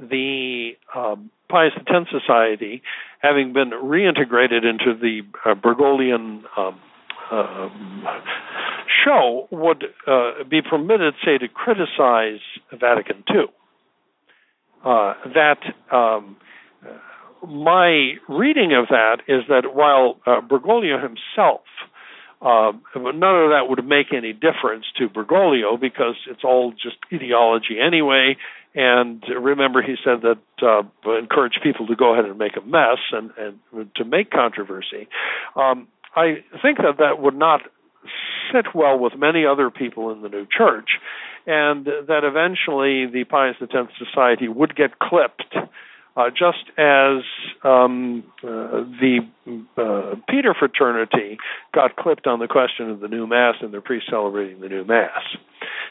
the 0.00 0.72
um, 0.94 1.30
Pius 1.48 1.72
X 1.76 2.10
Society, 2.10 2.82
having 3.20 3.52
been 3.52 3.70
reintegrated 3.70 4.64
into 4.64 4.94
the 4.98 5.20
uh, 5.44 5.54
Bergoglian 5.54 6.42
um, 6.56 6.80
um, 7.30 8.06
show, 9.04 9.48
would 9.50 9.84
uh, 10.06 10.44
be 10.48 10.62
permitted, 10.62 11.14
say, 11.24 11.38
to 11.38 11.48
criticize 11.48 12.40
Vatican 12.72 13.22
II. 13.30 13.44
Uh, 14.84 15.14
that 15.34 15.58
um, 15.94 16.36
my 17.46 18.14
reading 18.28 18.72
of 18.72 18.88
that 18.88 19.18
is 19.28 19.42
that 19.48 19.74
while 19.74 20.18
uh, 20.26 20.40
Bergoglio 20.40 21.02
himself, 21.02 21.62
uh, 22.40 22.72
none 22.96 23.42
of 23.44 23.50
that 23.50 23.66
would 23.68 23.84
make 23.84 24.12
any 24.12 24.32
difference 24.32 24.86
to 24.98 25.08
Bergoglio 25.08 25.80
because 25.80 26.16
it's 26.28 26.42
all 26.44 26.72
just 26.72 26.96
ideology 27.12 27.78
anyway. 27.84 28.36
And 28.74 29.22
remember, 29.28 29.82
he 29.82 29.96
said 30.02 30.22
that 30.22 30.38
uh, 30.62 30.82
encourage 31.18 31.60
people 31.62 31.86
to 31.86 31.96
go 31.96 32.14
ahead 32.14 32.24
and 32.24 32.38
make 32.38 32.56
a 32.56 32.66
mess 32.66 32.98
and, 33.12 33.30
and 33.38 33.94
to 33.96 34.04
make 34.04 34.30
controversy. 34.30 35.08
Um, 35.56 35.88
I 36.16 36.44
think 36.62 36.78
that 36.78 36.98
that 36.98 37.20
would 37.20 37.36
not 37.36 37.60
sit 38.52 38.66
well 38.74 38.98
with 38.98 39.12
many 39.16 39.46
other 39.46 39.70
people 39.70 40.10
in 40.10 40.22
the 40.22 40.28
new 40.28 40.46
church, 40.46 40.90
and 41.46 41.86
that 41.86 42.24
eventually 42.24 43.06
the 43.06 43.24
Pius 43.28 43.56
X 43.60 43.92
Society 43.98 44.48
would 44.48 44.74
get 44.74 44.98
clipped 44.98 45.54
uh, 46.16 46.28
just 46.30 46.70
as 46.78 47.22
um, 47.64 48.24
uh, 48.44 48.84
the 49.00 49.20
uh, 49.76 50.14
Peter 50.28 50.54
fraternity 50.58 51.38
got 51.74 51.96
clipped 51.96 52.26
on 52.26 52.38
the 52.38 52.48
question 52.48 52.90
of 52.90 53.00
the 53.00 53.08
new 53.08 53.26
mass 53.26 53.56
and 53.60 53.72
their 53.72 53.80
priests 53.80 54.08
celebrating 54.10 54.60
the 54.60 54.68
new 54.68 54.84
mass. 54.84 55.22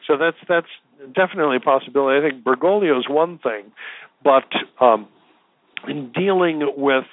So 0.08 0.18
that's 0.18 0.38
that's 0.48 0.68
definitely 1.14 1.58
a 1.58 1.60
possibility. 1.60 2.26
I 2.26 2.30
think 2.30 2.44
Bergoglio 2.44 3.00
is 3.00 3.10
one 3.10 3.40
thing, 3.40 3.72
but 4.24 4.50
um, 4.80 5.08
in 5.88 6.12
dealing 6.12 6.62
with 6.78 7.06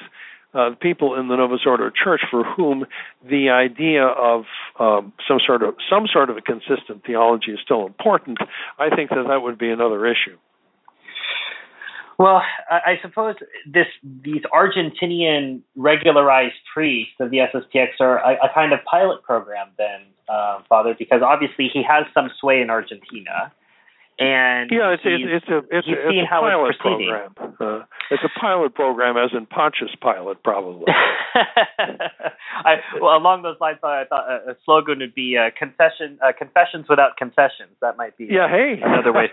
uh, 0.54 0.70
people 0.80 1.18
in 1.18 1.28
the 1.28 1.36
Novus 1.36 1.60
Ordo 1.66 1.90
Church 1.90 2.22
for 2.30 2.42
whom 2.42 2.86
the 3.22 3.50
idea 3.50 4.04
of 4.04 4.44
um, 4.80 5.12
some 5.26 5.38
sort 5.46 5.62
of 5.62 5.74
some 5.90 6.06
sort 6.10 6.30
of 6.30 6.36
a 6.36 6.40
consistent 6.40 7.04
theology 7.06 7.52
is 7.52 7.58
still 7.62 7.86
important, 7.86 8.38
I 8.78 8.94
think 8.94 9.10
that 9.10 9.24
that 9.28 9.42
would 9.42 9.58
be 9.58 9.68
another 9.68 10.06
issue. 10.06 10.36
Well, 12.18 12.42
I, 12.68 12.80
I 12.92 12.98
suppose 13.00 13.36
this 13.66 13.86
these 14.02 14.42
Argentinian 14.52 15.62
regularized 15.76 16.56
priests 16.72 17.14
of 17.20 17.30
the 17.30 17.38
SSPX 17.38 18.00
are 18.00 18.18
a, 18.18 18.34
a 18.44 18.50
kind 18.52 18.72
of 18.72 18.80
pilot 18.84 19.22
program, 19.22 19.68
then, 19.78 20.00
uh, 20.28 20.60
Father, 20.68 20.96
because 20.98 21.22
obviously 21.22 21.68
he 21.72 21.82
has 21.84 22.04
some 22.12 22.30
sway 22.40 22.60
in 22.60 22.70
Argentina 22.70 23.52
and 24.18 24.70
yeah, 24.72 24.94
it's 24.94 25.02
it's, 25.04 25.46
it's 25.46 25.48
a 25.48 25.58
it's, 25.70 25.86
a, 25.86 26.08
it's 26.10 26.26
a 26.26 26.28
pilot 26.28 26.78
program. 26.80 27.30
Uh, 27.38 27.84
it's 28.10 28.22
a 28.24 28.40
pilot 28.40 28.74
program, 28.74 29.16
as 29.16 29.30
in 29.32 29.46
Pontius 29.46 29.94
Pilate, 30.02 30.42
probably. 30.42 30.86
I, 31.36 32.82
well, 33.00 33.16
along 33.16 33.42
those 33.42 33.58
lines, 33.60 33.78
I 33.84 34.02
thought 34.10 34.28
a, 34.28 34.50
a 34.50 34.56
slogan 34.64 34.98
would 34.98 35.14
be 35.14 35.36
uh, 35.38 35.50
"concession 35.56 36.18
uh, 36.20 36.32
confessions 36.36 36.86
without 36.88 37.16
concessions." 37.16 37.78
That 37.80 37.96
might 37.96 38.16
be 38.16 38.26
yeah, 38.28 38.48
hey, 38.48 38.80
another 38.82 39.12
way 39.12 39.30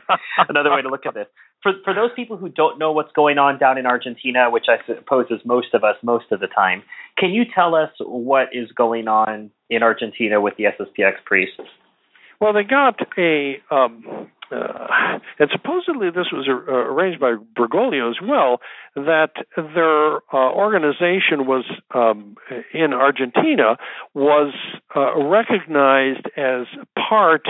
another 0.50 0.71
way 0.71 0.84
to 0.84 0.89
look 0.89 1.08
at 1.08 1.15
this. 1.15 1.28
For 1.63 1.74
for 1.84 1.95
those 1.95 2.12
people 2.15 2.38
who 2.38 2.50
don't 2.50 2.78
know 2.78 2.91
what's 2.91 3.12
going 3.13 3.39
on 3.39 3.58
down 3.58 3.80
in 3.80 3.88
Argentina, 3.88 4.52
which 4.52 4.65
I 4.69 4.78
suppose 4.86 5.26
is 5.32 5.41
most 5.45 5.74
of 5.74 5.84
us 5.84 5.95
most 6.04 6.32
of 6.32 6.39
the 6.39 6.48
time, 6.48 6.84
can 7.17 7.32
you 7.32 7.43
tell 7.56 7.74
us 7.74 7.89
what 8.00 8.50
is 8.54 8.71
going 8.71 9.08
on 9.08 9.50
in 9.67 9.82
Argentina 9.82 10.39
with 10.39 10.54
the 10.58 10.65
SSPX 10.65 11.24
priests? 11.26 11.60
Well, 12.39 12.54
they 12.54 12.63
got 12.63 13.00
a 13.17 13.62
um, 13.71 14.30
uh, 14.51 15.19
and 15.39 15.49
supposedly 15.51 16.10
this 16.10 16.27
was 16.31 16.47
uh, 16.47 16.71
arranged 16.71 17.19
by 17.19 17.36
Bergoglio 17.58 18.10
as 18.10 18.17
well, 18.21 18.62
that 18.95 19.31
their 19.55 20.17
uh, 20.34 20.51
organization 20.51 21.47
was 21.47 21.65
um, 21.93 22.36
in 22.73 22.93
Argentina 22.93 23.77
was 24.13 24.53
uh, 24.95 25.15
recognized 25.23 26.27
as 26.38 26.67
part 27.10 27.47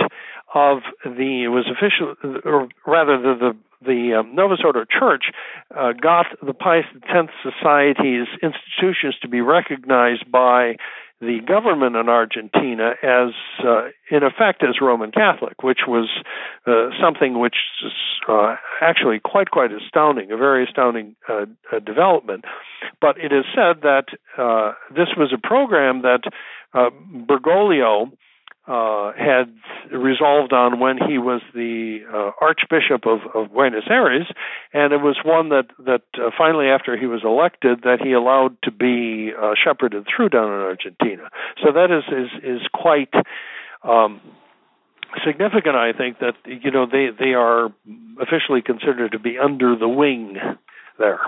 of 0.54 0.78
the 1.04 1.44
it 1.44 1.48
was 1.48 1.66
official, 1.70 2.14
or 2.44 2.68
rather 2.86 3.18
the 3.20 3.34
the 3.38 3.56
the 3.84 4.14
um, 4.20 4.34
Novus 4.34 4.60
Ordo 4.64 4.84
Church 4.84 5.26
uh, 5.76 5.92
got 5.92 6.26
the 6.44 6.54
Pius 6.54 6.86
X 7.08 7.32
Society's 7.42 8.26
institutions 8.42 9.16
to 9.22 9.28
be 9.28 9.40
recognized 9.40 10.30
by 10.30 10.76
the 11.20 11.40
government 11.46 11.96
in 11.96 12.08
Argentina 12.08 12.92
as, 13.02 13.32
uh, 13.64 13.88
in 14.10 14.22
effect, 14.22 14.62
as 14.62 14.80
Roman 14.80 15.12
Catholic, 15.12 15.62
which 15.62 15.80
was 15.88 16.10
uh, 16.66 16.90
something 17.00 17.38
which 17.38 17.56
is 17.84 17.92
uh, 18.28 18.56
actually 18.80 19.18
quite 19.18 19.50
quite 19.50 19.70
astounding, 19.72 20.30
a 20.30 20.36
very 20.36 20.64
astounding 20.64 21.16
uh, 21.28 21.46
uh, 21.72 21.78
development. 21.78 22.44
But 23.00 23.18
it 23.18 23.32
is 23.32 23.44
said 23.54 23.82
that 23.82 24.06
uh, 24.36 24.72
this 24.94 25.08
was 25.16 25.32
a 25.32 25.38
program 25.38 26.02
that 26.02 26.22
Bergoglio 26.74 28.12
uh, 28.66 29.12
had 29.12 29.54
resolved 29.92 30.52
on 30.52 30.80
when 30.80 30.98
he 30.98 31.18
was 31.18 31.40
the 31.54 32.00
uh, 32.12 32.32
Archbishop 32.40 33.06
of, 33.06 33.20
of, 33.32 33.52
Buenos 33.52 33.84
Aires, 33.88 34.26
and 34.72 34.92
it 34.92 35.00
was 35.00 35.16
one 35.24 35.50
that 35.50 35.66
that 35.84 36.02
uh, 36.18 36.30
finally, 36.36 36.66
after 36.66 36.96
he 36.96 37.06
was 37.06 37.20
elected, 37.22 37.82
that 37.84 37.98
he 38.02 38.12
allowed 38.12 38.56
to 38.64 38.72
be 38.72 39.32
uh, 39.40 39.52
shepherded 39.54 40.06
through 40.08 40.30
down 40.30 40.48
in 40.48 40.60
Argentina. 40.60 41.30
So 41.62 41.72
that 41.72 41.90
is 41.90 42.04
is 42.12 42.60
is 42.60 42.68
quite. 42.72 43.12
Um, 43.82 44.20
significant 45.24 45.76
i 45.76 45.92
think 45.92 46.18
that 46.18 46.34
you 46.44 46.70
know 46.70 46.84
they 46.84 47.08
they 47.16 47.32
are 47.32 47.72
officially 48.20 48.60
considered 48.60 49.12
to 49.12 49.18
be 49.18 49.38
under 49.38 49.74
the 49.76 49.88
wing 49.88 50.36
there 50.98 51.20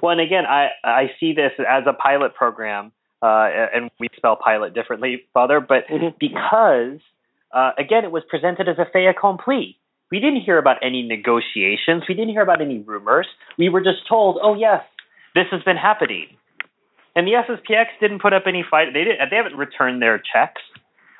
well 0.00 0.12
and 0.12 0.20
again 0.20 0.44
i 0.46 0.68
i 0.84 1.10
see 1.18 1.32
this 1.32 1.52
as 1.58 1.84
a 1.86 1.94
pilot 1.94 2.34
program 2.34 2.92
uh, 3.22 3.48
and 3.72 3.90
we 4.00 4.08
spell 4.16 4.36
pilot 4.36 4.74
differently, 4.74 5.22
Father, 5.32 5.60
but 5.60 5.86
mm-hmm. 5.88 6.08
because, 6.18 6.98
uh, 7.54 7.70
again, 7.78 8.04
it 8.04 8.10
was 8.10 8.24
presented 8.28 8.68
as 8.68 8.78
a 8.78 8.86
fait 8.92 9.06
accompli. 9.06 9.78
We 10.10 10.18
didn't 10.18 10.42
hear 10.42 10.58
about 10.58 10.78
any 10.82 11.02
negotiations. 11.02 12.02
We 12.08 12.14
didn't 12.14 12.30
hear 12.30 12.42
about 12.42 12.60
any 12.60 12.80
rumors. 12.80 13.26
We 13.56 13.68
were 13.68 13.80
just 13.80 14.08
told, 14.08 14.38
oh, 14.42 14.54
yes, 14.54 14.82
this 15.34 15.46
has 15.52 15.62
been 15.62 15.76
happening. 15.76 16.26
And 17.14 17.26
the 17.26 17.32
SSPX 17.32 17.86
didn't 18.00 18.20
put 18.20 18.32
up 18.32 18.42
any 18.46 18.64
fight. 18.68 18.88
They, 18.92 19.04
didn't, 19.04 19.30
they 19.30 19.36
haven't 19.36 19.56
returned 19.56 20.02
their 20.02 20.18
checks. 20.18 20.60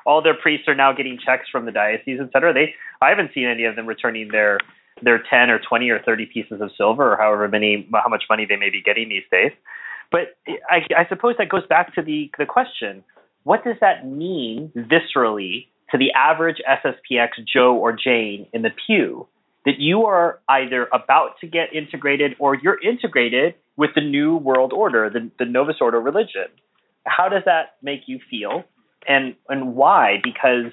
All 0.05 0.21
their 0.21 0.35
priests 0.35 0.67
are 0.67 0.75
now 0.75 0.91
getting 0.91 1.17
checks 1.23 1.47
from 1.49 1.65
the 1.65 1.71
diocese, 1.71 2.19
et 2.21 2.29
cetera. 2.33 2.53
They, 2.53 2.75
I 3.01 3.09
haven't 3.09 3.31
seen 3.33 3.47
any 3.47 3.63
of 3.63 3.75
them 3.75 3.87
returning 3.87 4.29
their 4.31 4.59
their 5.01 5.21
10 5.27 5.49
or 5.49 5.59
20 5.59 5.89
or 5.89 5.99
30 5.99 6.27
pieces 6.27 6.61
of 6.61 6.69
silver 6.77 7.13
or 7.13 7.17
however 7.17 7.47
many 7.47 7.89
how 7.91 8.09
much 8.09 8.23
money 8.29 8.45
they 8.47 8.55
may 8.55 8.69
be 8.69 8.81
getting 8.81 9.09
these 9.09 9.23
days 9.31 9.51
but 10.13 10.37
I, 10.69 10.85
I 10.95 11.07
suppose 11.09 11.35
that 11.39 11.49
goes 11.49 11.65
back 11.67 11.95
to 11.95 12.03
the, 12.03 12.29
the 12.37 12.45
question 12.45 13.03
what 13.43 13.65
does 13.65 13.75
that 13.81 14.07
mean 14.07 14.71
viscerally 14.73 15.67
to 15.91 15.97
the 15.97 16.13
average 16.13 16.61
SSPX 16.69 17.29
Joe 17.51 17.75
or 17.75 17.91
Jane 17.91 18.47
in 18.53 18.61
the 18.61 18.69
pew? 18.87 19.27
That 19.65 19.79
you 19.79 20.05
are 20.05 20.39
either 20.47 20.87
about 20.93 21.39
to 21.41 21.47
get 21.47 21.73
integrated 21.73 22.35
or 22.39 22.55
you're 22.55 22.81
integrated 22.81 23.55
with 23.75 23.89
the 23.95 24.01
new 24.01 24.37
world 24.37 24.71
order, 24.71 25.09
the, 25.09 25.29
the 25.39 25.45
Novus 25.45 25.77
Ordo 25.81 25.97
religion. 25.97 26.47
How 27.05 27.27
does 27.27 27.43
that 27.45 27.75
make 27.81 28.01
you 28.05 28.19
feel? 28.29 28.63
And, 29.07 29.35
and 29.49 29.75
why? 29.75 30.21
Because 30.23 30.71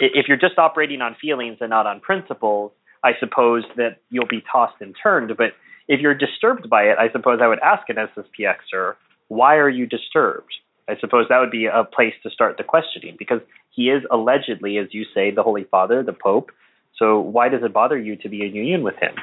if 0.00 0.26
you're 0.26 0.36
just 0.36 0.58
operating 0.58 1.00
on 1.00 1.16
feelings 1.20 1.58
and 1.60 1.70
not 1.70 1.86
on 1.86 2.00
principles, 2.00 2.72
I 3.04 3.12
suppose 3.20 3.64
that 3.76 3.98
you'll 4.10 4.26
be 4.26 4.42
tossed 4.50 4.80
and 4.80 4.96
turned. 5.00 5.36
But 5.36 5.52
if 5.90 6.00
you're 6.00 6.14
disturbed 6.14 6.70
by 6.70 6.84
it, 6.84 6.98
I 6.98 7.10
suppose 7.10 7.40
I 7.42 7.48
would 7.48 7.58
ask 7.58 7.82
an 7.88 7.96
SSPXer, 7.96 8.94
why 9.26 9.56
are 9.56 9.68
you 9.68 9.86
disturbed? 9.86 10.54
I 10.88 10.94
suppose 11.00 11.26
that 11.28 11.38
would 11.38 11.50
be 11.50 11.66
a 11.66 11.82
place 11.82 12.14
to 12.22 12.30
start 12.30 12.56
the 12.58 12.62
questioning 12.62 13.16
because 13.18 13.40
he 13.70 13.90
is 13.90 14.04
allegedly, 14.08 14.78
as 14.78 14.86
you 14.92 15.04
say, 15.12 15.32
the 15.32 15.42
Holy 15.42 15.64
Father, 15.64 16.04
the 16.04 16.12
Pope. 16.12 16.52
So 16.96 17.18
why 17.18 17.48
does 17.48 17.62
it 17.64 17.72
bother 17.72 17.98
you 17.98 18.14
to 18.18 18.28
be 18.28 18.46
in 18.46 18.54
union 18.54 18.84
with 18.84 18.94
him? 18.96 19.14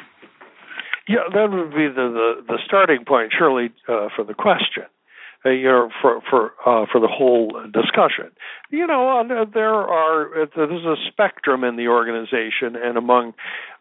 Yeah, 1.07 1.23
that 1.33 1.49
would 1.49 1.71
be 1.71 1.87
the 1.87 2.11
the, 2.19 2.43
the 2.45 2.57
starting 2.65 3.05
point, 3.05 3.31
surely, 3.37 3.71
uh, 3.87 4.09
for 4.13 4.25
the 4.25 4.33
question 4.33 4.83
uh, 5.45 5.49
you 5.49 5.65
know, 5.65 5.89
for 6.01 6.21
for 6.29 6.51
uh, 6.65 6.85
for 6.91 6.99
the 6.99 7.07
whole 7.07 7.51
discussion. 7.71 8.31
You 8.69 8.87
know, 8.87 9.19
uh, 9.19 9.45
there 9.53 9.73
are 9.73 10.43
uh, 10.43 10.45
there's 10.55 10.85
a 10.85 10.95
spectrum 11.07 11.63
in 11.63 11.75
the 11.75 11.87
organization 11.87 12.75
and 12.75 12.97
among 12.97 13.33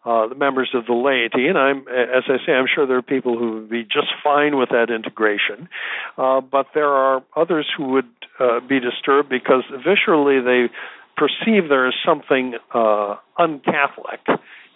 uh, 0.07 0.29
the 0.29 0.37
members 0.37 0.71
of 0.73 0.87
the 0.87 0.93
laity, 0.93 1.49
and 1.49 1.59
I'm, 1.59 1.79
as 1.89 2.23
I 2.29 2.37
say, 2.47 2.53
I'm 2.53 2.67
sure 2.73 2.87
there 2.87 2.97
are 2.97 3.03
people 3.03 3.37
who 3.37 3.55
would 3.55 3.69
be 3.69 3.83
just 3.83 4.07
fine 4.23 4.57
with 4.57 4.69
that 4.69 4.89
integration, 4.89 5.69
uh, 6.17 6.41
but 6.41 6.69
there 6.75 6.89
are 6.89 7.25
others 7.35 7.67
who 7.77 7.89
would 7.89 8.09
uh, 8.39 8.61
be 8.61 8.79
disturbed 8.79 9.29
because 9.29 9.65
viscerally 9.85 10.45
they 10.45 10.73
perceive 11.17 11.69
there 11.69 11.89
is 11.89 11.95
something 12.05 12.55
uh, 12.73 13.17
un-Catholic 13.37 14.21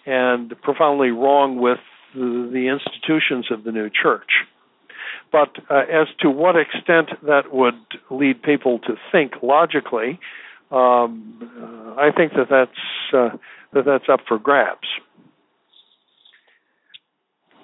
and 0.05 0.53
profoundly 0.63 1.11
wrong 1.11 1.61
with 1.61 1.79
the, 2.13 2.49
the 2.51 2.67
institutions 2.67 3.45
of 3.51 3.63
the 3.63 3.71
new 3.71 3.89
church. 3.89 4.43
But 5.31 5.55
uh, 5.69 5.83
as 5.89 6.07
to 6.19 6.29
what 6.29 6.57
extent 6.57 7.09
that 7.23 7.53
would 7.53 7.79
lead 8.09 8.43
people 8.43 8.79
to 8.79 8.95
think 9.13 9.35
logically, 9.41 10.19
um, 10.71 11.39
uh, 11.41 12.01
I 12.01 12.11
think 12.15 12.33
that 12.33 12.47
that's 12.49 13.39
that 13.73 13.85
that's 13.85 14.09
up 14.09 14.21
for 14.27 14.37
grabs. 14.37 14.87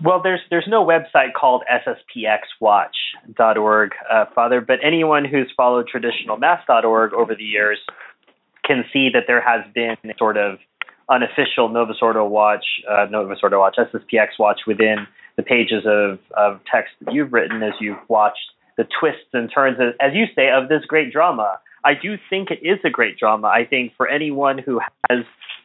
Well, 0.03 0.21
there's 0.21 0.41
there's 0.49 0.67
no 0.67 0.85
website 0.85 1.33
called 1.33 1.63
sspxwatch.org, 1.71 3.91
uh, 4.11 4.25
Father, 4.35 4.59
but 4.61 4.77
anyone 4.83 5.25
who's 5.25 5.51
followed 5.57 5.87
traditional 5.87 6.37
mass.org 6.37 7.13
over 7.13 7.33
the 7.33 7.43
years 7.43 7.79
can 8.63 8.85
see 8.93 9.09
that 9.13 9.23
there 9.27 9.41
has 9.41 9.61
been 9.73 9.97
sort 10.17 10.37
of 10.37 10.59
unofficial 11.09 11.69
Novus 11.69 11.97
Ordo 12.01 12.27
Watch, 12.27 12.65
uh, 12.89 13.05
Novus 13.09 13.39
Ordo 13.41 13.59
Watch, 13.59 13.77
SSPX 13.77 14.37
Watch 14.37 14.61
within 14.67 15.07
the 15.35 15.43
pages 15.43 15.85
of, 15.85 16.19
of 16.35 16.59
text 16.71 16.93
that 17.01 17.13
you've 17.13 17.31
written 17.31 17.63
as 17.63 17.73
you've 17.79 17.97
watched 18.07 18.51
the 18.77 18.87
twists 18.99 19.29
and 19.33 19.51
turns, 19.53 19.77
as 19.99 20.13
you 20.13 20.25
say, 20.35 20.49
of 20.49 20.69
this 20.69 20.85
great 20.85 21.11
drama. 21.11 21.59
I 21.83 21.93
do 21.93 22.17
think 22.29 22.49
it 22.51 22.59
is 22.61 22.79
a 22.83 22.89
great 22.89 23.17
drama. 23.17 23.47
I 23.47 23.65
think 23.65 23.93
for 23.95 24.07
anyone 24.07 24.57
who 24.57 24.79
has, 25.09 25.19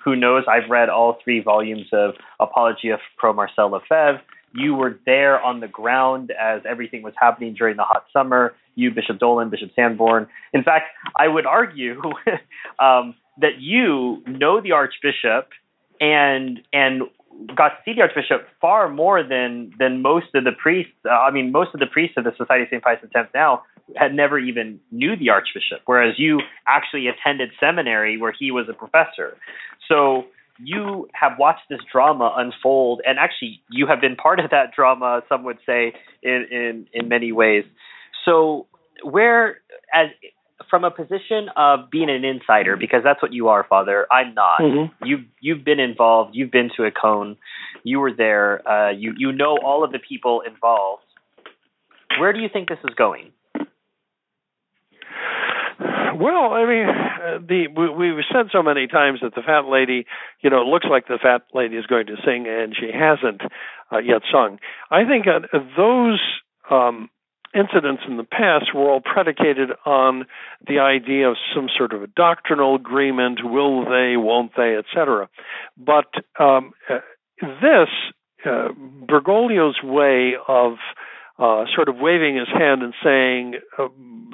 who 0.04 0.16
knows, 0.16 0.44
I've 0.48 0.70
read 0.70 0.88
all 0.88 1.18
three 1.22 1.40
volumes 1.40 1.86
of 1.92 2.14
Apologia 2.40 2.98
pro 3.16 3.32
Marcel 3.32 3.70
Lefebvre. 3.70 4.22
You 4.54 4.74
were 4.74 4.98
there 5.06 5.40
on 5.40 5.60
the 5.60 5.68
ground 5.68 6.30
as 6.38 6.62
everything 6.68 7.02
was 7.02 7.14
happening 7.18 7.54
during 7.54 7.76
the 7.76 7.84
hot 7.84 8.04
summer. 8.12 8.54
You, 8.74 8.90
Bishop 8.90 9.18
Dolan, 9.18 9.48
Bishop 9.50 9.70
Sanborn. 9.74 10.28
In 10.52 10.62
fact, 10.62 10.86
I 11.16 11.28
would 11.28 11.46
argue 11.46 12.00
um, 12.78 13.14
that 13.40 13.60
you 13.60 14.22
know 14.26 14.60
the 14.60 14.72
Archbishop 14.72 15.48
and 16.00 16.60
and 16.72 17.02
got 17.56 17.68
to 17.68 17.76
see 17.84 17.94
the 17.94 18.02
Archbishop 18.02 18.46
far 18.60 18.88
more 18.88 19.22
than 19.22 19.72
than 19.78 20.02
most 20.02 20.26
of 20.34 20.44
the 20.44 20.52
priests. 20.52 20.92
Uh, 21.04 21.10
I 21.10 21.30
mean, 21.30 21.52
most 21.52 21.70
of 21.74 21.80
the 21.80 21.86
priests 21.86 22.16
of 22.18 22.24
the 22.24 22.32
Society 22.36 22.64
of 22.64 22.68
St. 22.68 22.82
Pius 22.82 22.98
X 23.14 23.28
now 23.34 23.62
had 23.96 24.14
never 24.14 24.38
even 24.38 24.80
knew 24.90 25.16
the 25.16 25.30
Archbishop, 25.30 25.80
whereas 25.86 26.14
you 26.18 26.40
actually 26.66 27.06
attended 27.08 27.50
seminary 27.60 28.18
where 28.18 28.32
he 28.36 28.50
was 28.50 28.66
a 28.68 28.74
professor. 28.74 29.36
So 29.88 30.24
you 30.58 31.08
have 31.12 31.32
watched 31.38 31.68
this 31.68 31.80
drama 31.90 32.32
unfold, 32.36 33.00
and 33.06 33.18
actually 33.18 33.60
you 33.70 33.86
have 33.86 34.00
been 34.00 34.16
part 34.16 34.40
of 34.40 34.50
that 34.50 34.72
drama. 34.74 35.22
Some 35.28 35.44
would 35.44 35.58
say 35.66 35.92
in 36.22 36.46
in, 36.50 36.86
in 36.92 37.08
many 37.08 37.32
ways. 37.32 37.64
So 38.24 38.66
where 39.02 39.60
as 39.92 40.08
from 40.70 40.84
a 40.84 40.90
position 40.90 41.48
of 41.56 41.90
being 41.90 42.08
an 42.08 42.24
insider, 42.24 42.76
because 42.76 43.02
that's 43.04 43.20
what 43.20 43.32
you 43.32 43.48
are, 43.48 43.64
Father. 43.68 44.06
I'm 44.10 44.34
not. 44.34 44.60
Mm-hmm. 44.60 45.04
You've 45.04 45.24
you've 45.40 45.64
been 45.64 45.80
involved. 45.80 46.34
You've 46.34 46.50
been 46.50 46.70
to 46.76 46.82
Écône. 46.82 47.36
You 47.82 48.00
were 48.00 48.12
there. 48.12 48.66
Uh, 48.66 48.90
you 48.90 49.12
you 49.16 49.32
know 49.32 49.58
all 49.64 49.84
of 49.84 49.92
the 49.92 49.98
people 49.98 50.42
involved. 50.42 51.02
Where 52.18 52.32
do 52.32 52.40
you 52.40 52.48
think 52.52 52.68
this 52.68 52.78
is 52.84 52.94
going? 52.94 53.32
Well, 56.14 56.52
I 56.52 56.66
mean, 56.66 56.88
uh, 56.88 57.38
the 57.46 57.68
we, 57.68 58.12
we've 58.12 58.24
said 58.32 58.46
so 58.52 58.62
many 58.62 58.86
times 58.86 59.20
that 59.22 59.34
the 59.34 59.42
fat 59.42 59.66
lady, 59.66 60.06
you 60.40 60.50
know, 60.50 60.62
looks 60.62 60.86
like 60.90 61.06
the 61.06 61.18
fat 61.22 61.42
lady 61.54 61.76
is 61.76 61.86
going 61.86 62.06
to 62.06 62.16
sing, 62.24 62.46
and 62.48 62.74
she 62.78 62.90
hasn't 62.92 63.42
uh, 63.92 63.98
yet 63.98 64.22
sung. 64.30 64.58
I 64.90 65.04
think 65.04 65.26
uh, 65.26 65.58
those 65.76 66.20
um, 66.70 67.08
incidents 67.54 68.02
in 68.08 68.16
the 68.16 68.24
past 68.24 68.74
were 68.74 68.90
all 68.90 69.00
predicated 69.00 69.70
on 69.84 70.26
the 70.66 70.78
idea 70.78 71.28
of 71.28 71.36
some 71.54 71.68
sort 71.76 71.92
of 71.92 72.02
a 72.02 72.06
doctrinal 72.06 72.74
agreement 72.76 73.40
will 73.42 73.84
they, 73.84 74.16
won't 74.16 74.52
they, 74.56 74.76
etc. 74.76 75.28
But 75.76 76.06
um, 76.38 76.72
uh, 76.88 76.98
this, 77.40 77.88
uh, 78.46 78.68
Bergoglio's 79.06 79.82
way 79.82 80.34
of 80.48 80.74
uh, 81.42 81.64
sort 81.74 81.88
of 81.88 81.96
waving 81.96 82.36
his 82.36 82.48
hand 82.48 82.82
and 82.82 82.94
saying, 83.02 83.54
uh, 83.78 83.88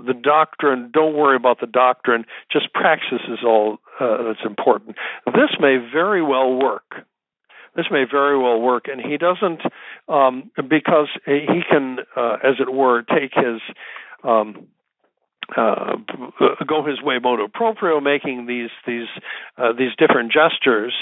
the 0.07 0.15
doctrine, 0.15 0.91
don't 0.93 1.15
worry 1.15 1.37
about 1.37 1.61
the 1.61 1.67
doctrine, 1.67 2.25
just 2.53 2.73
praxis 2.73 3.21
is 3.29 3.39
all 3.45 3.79
uh, 4.01 4.23
that's 4.25 4.45
important. 4.45 4.97
This 5.27 5.51
may 5.61 5.79
very 5.93 6.23
well 6.23 6.55
work 6.55 7.07
this 7.79 7.87
may 7.93 8.05
very 8.11 8.37
well 8.37 8.61
work. 8.61 8.87
And 8.89 9.01
he 9.01 9.17
doesn't, 9.17 9.61
um, 10.09 10.51
because 10.69 11.09
he 11.25 11.61
can, 11.71 11.99
uh, 12.17 12.37
as 12.43 12.57
it 12.61 12.73
were, 12.73 13.03
take 13.03 13.33
his. 13.35 13.61
Um, 14.25 14.67
uh, 15.57 15.97
go 16.67 16.85
his 16.85 17.01
way 17.01 17.19
motu 17.23 17.49
proprio, 17.49 18.01
making 18.01 18.45
these 18.45 18.69
these 18.87 19.07
uh, 19.57 19.73
these 19.73 19.93
different 19.97 20.31
gestures, 20.31 20.93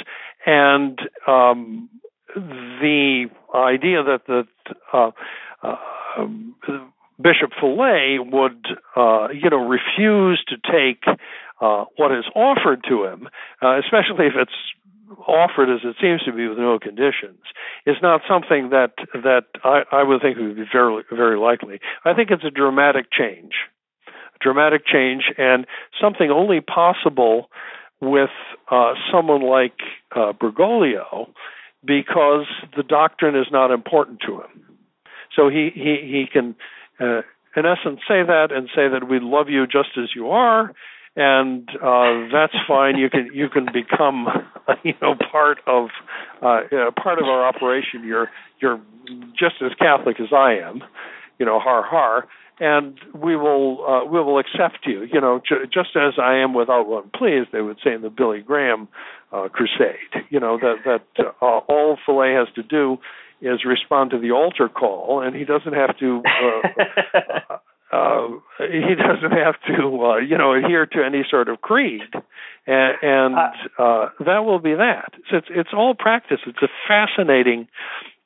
and 0.44 0.96
um, 1.26 1.88
the 2.36 3.26
idea 3.52 4.04
that 4.04 4.20
uh, 4.28 4.96
uh, 4.96 5.10
Bishop 7.20 7.50
Fellay 7.60 8.18
would, 8.20 8.66
uh, 8.94 9.28
you 9.32 9.48
know, 9.50 9.66
refuse 9.66 10.42
to 10.48 10.56
take 10.70 11.02
uh, 11.60 11.84
what 11.96 12.12
is 12.12 12.24
offered 12.34 12.84
to 12.88 13.04
him, 13.04 13.28
uh, 13.62 13.78
especially 13.78 14.26
if 14.26 14.34
it's 14.36 14.52
offered 15.26 15.72
as 15.72 15.80
it 15.84 15.96
seems 16.00 16.22
to 16.24 16.32
be 16.32 16.46
with 16.46 16.58
no 16.58 16.78
conditions, 16.78 17.40
is 17.86 17.96
not 18.02 18.20
something 18.28 18.70
that 18.70 18.92
that 19.14 19.44
I, 19.64 19.82
I 19.92 20.02
would 20.02 20.20
think 20.20 20.36
would 20.36 20.56
be 20.56 20.64
very 20.70 21.04
very 21.10 21.38
likely. 21.38 21.80
I 22.04 22.12
think 22.12 22.30
it's 22.30 22.44
a 22.44 22.50
dramatic 22.50 23.06
change, 23.10 23.52
a 24.08 24.38
dramatic 24.40 24.86
change, 24.86 25.24
and 25.38 25.66
something 26.00 26.30
only 26.30 26.60
possible 26.60 27.48
with 28.00 28.30
uh, 28.70 28.92
someone 29.10 29.42
like 29.42 29.78
uh, 30.14 30.32
Bergoglio 30.32 31.30
because 31.84 32.46
the 32.76 32.82
doctrine 32.82 33.36
is 33.36 33.46
not 33.50 33.70
important 33.70 34.20
to 34.26 34.40
him. 34.40 34.75
So 35.36 35.48
he 35.48 35.70
he 35.74 35.98
he 36.02 36.26
can, 36.32 36.56
uh, 36.98 37.22
in 37.56 37.66
essence, 37.66 38.00
say 38.08 38.22
that 38.24 38.48
and 38.50 38.68
say 38.74 38.88
that 38.88 39.08
we 39.08 39.20
love 39.20 39.48
you 39.48 39.66
just 39.66 39.90
as 39.96 40.08
you 40.14 40.30
are, 40.30 40.72
and 41.14 41.68
uh, 41.70 42.28
that's 42.32 42.56
fine. 42.66 42.96
You 42.96 43.10
can 43.10 43.30
you 43.32 43.48
can 43.48 43.66
become 43.66 44.26
you 44.82 44.94
know 45.02 45.14
part 45.30 45.58
of 45.66 45.90
uh, 46.42 46.62
part 47.00 47.18
of 47.18 47.26
our 47.26 47.46
operation. 47.46 48.02
You're 48.04 48.30
you're 48.60 48.80
just 49.38 49.56
as 49.62 49.72
Catholic 49.78 50.18
as 50.20 50.32
I 50.32 50.54
am, 50.54 50.82
you 51.38 51.46
know, 51.46 51.60
har 51.60 51.82
har, 51.82 52.26
and 52.58 52.98
we 53.14 53.36
will 53.36 53.86
uh, 53.86 54.04
we 54.04 54.20
will 54.20 54.38
accept 54.38 54.86
you. 54.86 55.02
You 55.12 55.20
know, 55.20 55.40
just 55.72 55.96
as 55.96 56.14
I 56.18 56.36
am 56.36 56.54
without 56.54 56.88
one 56.88 57.10
please. 57.16 57.46
They 57.52 57.60
would 57.60 57.78
say 57.84 57.92
in 57.92 58.02
the 58.02 58.10
Billy 58.10 58.40
Graham 58.40 58.88
uh, 59.32 59.48
crusade. 59.48 60.24
You 60.30 60.40
know 60.40 60.58
that 60.58 60.76
that 60.84 61.26
uh, 61.40 61.44
all 61.44 61.98
Fellay 62.06 62.38
has 62.38 62.52
to 62.54 62.62
do 62.62 62.98
is 63.40 63.64
respond 63.64 64.10
to 64.10 64.18
the 64.18 64.32
altar 64.32 64.68
call, 64.68 65.22
and 65.22 65.34
he 65.36 65.44
doesn't 65.44 65.74
have 65.74 65.96
to. 65.98 66.22
Uh, 67.92 67.96
uh, 67.96 68.28
he 68.58 68.94
doesn't 68.96 69.30
have 69.30 69.54
to, 69.64 70.04
uh, 70.04 70.16
you 70.16 70.36
know, 70.36 70.54
adhere 70.54 70.86
to 70.86 71.04
any 71.04 71.24
sort 71.30 71.48
of 71.48 71.60
creed, 71.60 72.02
and, 72.66 72.94
and 73.00 73.34
uh, 73.36 73.82
uh, 73.82 74.08
that 74.24 74.44
will 74.44 74.58
be 74.58 74.74
that. 74.74 75.12
So 75.30 75.36
it's 75.36 75.46
it's 75.50 75.70
all 75.72 75.94
practice. 75.94 76.40
It's 76.46 76.62
a 76.62 76.68
fascinating, 76.88 77.68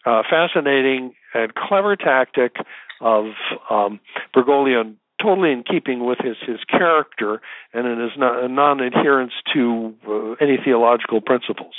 uh, 0.07 0.23
fascinating 0.29 1.15
and 1.35 1.55
clever 1.55 1.95
tactic 1.95 2.57
of 3.03 3.27
um, 3.71 4.01
Bergoglio, 4.35 4.95
totally 5.23 5.53
in 5.53 5.63
keeping 5.63 6.07
with 6.07 6.19
his 6.19 6.37
his 6.47 6.61
character 6.69 7.43
and 7.75 7.87
in 7.87 8.01
his 8.01 8.13
non 8.17 8.81
adherence 8.81 9.33
to 9.53 9.95
uh, 10.09 10.33
any 10.41 10.57
theological 10.65 11.21
principles. 11.21 11.75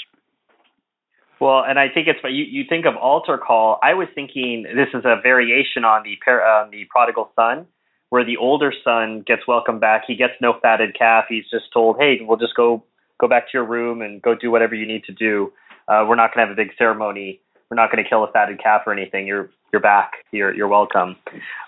Well, 1.42 1.64
and 1.68 1.80
I 1.80 1.90
think 1.90 2.08
it's 2.08 2.20
you. 2.24 2.46
You 2.46 2.64
think 2.70 2.86
of 2.86 2.96
altar 2.96 3.36
call. 3.36 3.80
I 3.82 3.96
was 3.96 4.08
thinking 4.14 4.62
this 4.62 4.90
is 4.94 5.04
a 5.06 5.20
variation 5.24 5.84
on 5.84 6.04
the 6.04 6.14
on 6.32 6.70
the 6.70 6.86
prodigal 6.86 7.32
son, 7.36 7.66
where 8.10 8.24
the 8.24 8.38
older 8.38 8.72
son 8.84 9.24
gets 9.26 9.48
welcomed 9.48 9.82
back. 9.82 10.04
He 10.06 10.16
gets 10.16 10.34
no 10.40 10.54
fatted 10.62 10.96
calf. 10.96 11.26
He's 11.28 11.46
just 11.50 11.74
told, 11.74 11.98
"Hey, 12.00 12.20
we'll 12.22 12.38
just 12.38 12.56
go 12.56 12.84
go 13.20 13.28
back 13.28 13.46
to 13.46 13.50
your 13.56 13.66
room 13.66 14.04
and 14.04 14.22
go 14.22 14.36
do 14.36 14.52
whatever 14.52 14.76
you 14.76 14.86
need 14.86 15.04
to 15.06 15.12
do. 15.12 15.52
Uh, 15.88 16.06
we're 16.08 16.16
not 16.16 16.32
going 16.32 16.46
to 16.46 16.50
have 16.50 16.52
a 16.52 16.56
big 16.56 16.76
ceremony. 16.78 17.42
We're 17.72 17.76
not 17.76 17.92
going 17.92 18.04
to 18.04 18.08
kill 18.08 18.24
a 18.24 18.32
fatted 18.32 18.62
calf 18.62 18.84
or 18.86 18.94
anything. 18.94 19.26
You're 19.26 19.50
you're 19.74 19.82
back. 19.82 20.12
You're 20.32 20.54
you're 20.54 20.68
welcome." 20.68 21.16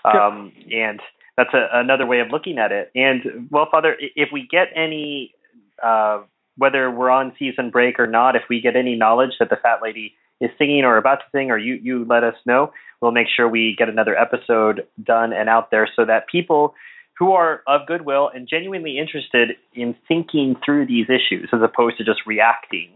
Um, 0.04 0.52
and 0.70 1.00
that's 1.36 1.52
a, 1.52 1.66
another 1.72 2.06
way 2.06 2.20
of 2.20 2.28
looking 2.30 2.58
at 2.58 2.70
it. 2.70 2.92
And 2.94 3.48
well, 3.50 3.66
Father, 3.72 3.96
if 3.98 4.28
we 4.32 4.46
get 4.48 4.68
any 4.76 5.34
uh, 5.82 6.20
whether 6.56 6.90
we're 6.90 7.10
on 7.10 7.32
season 7.38 7.70
break 7.70 7.98
or 7.98 8.06
not, 8.06 8.36
if 8.36 8.42
we 8.48 8.60
get 8.60 8.76
any 8.76 8.96
knowledge 8.96 9.32
that 9.40 9.50
the 9.50 9.56
fat 9.56 9.80
lady 9.82 10.14
is 10.40 10.50
singing 10.58 10.84
or 10.84 10.96
about 10.96 11.20
to 11.20 11.24
sing, 11.32 11.50
or 11.50 11.58
you 11.58 11.74
you 11.74 12.04
let 12.08 12.24
us 12.24 12.34
know, 12.46 12.72
we'll 13.00 13.12
make 13.12 13.28
sure 13.34 13.48
we 13.48 13.74
get 13.78 13.88
another 13.88 14.16
episode 14.16 14.86
done 15.02 15.32
and 15.32 15.48
out 15.48 15.70
there 15.70 15.88
so 15.94 16.04
that 16.04 16.28
people 16.28 16.74
who 17.18 17.32
are 17.32 17.62
of 17.66 17.86
goodwill 17.86 18.30
and 18.34 18.48
genuinely 18.48 18.98
interested 18.98 19.50
in 19.72 19.94
thinking 20.08 20.56
through 20.64 20.86
these 20.86 21.06
issues, 21.08 21.48
as 21.52 21.60
opposed 21.62 21.96
to 21.96 22.04
just 22.04 22.20
reacting 22.26 22.90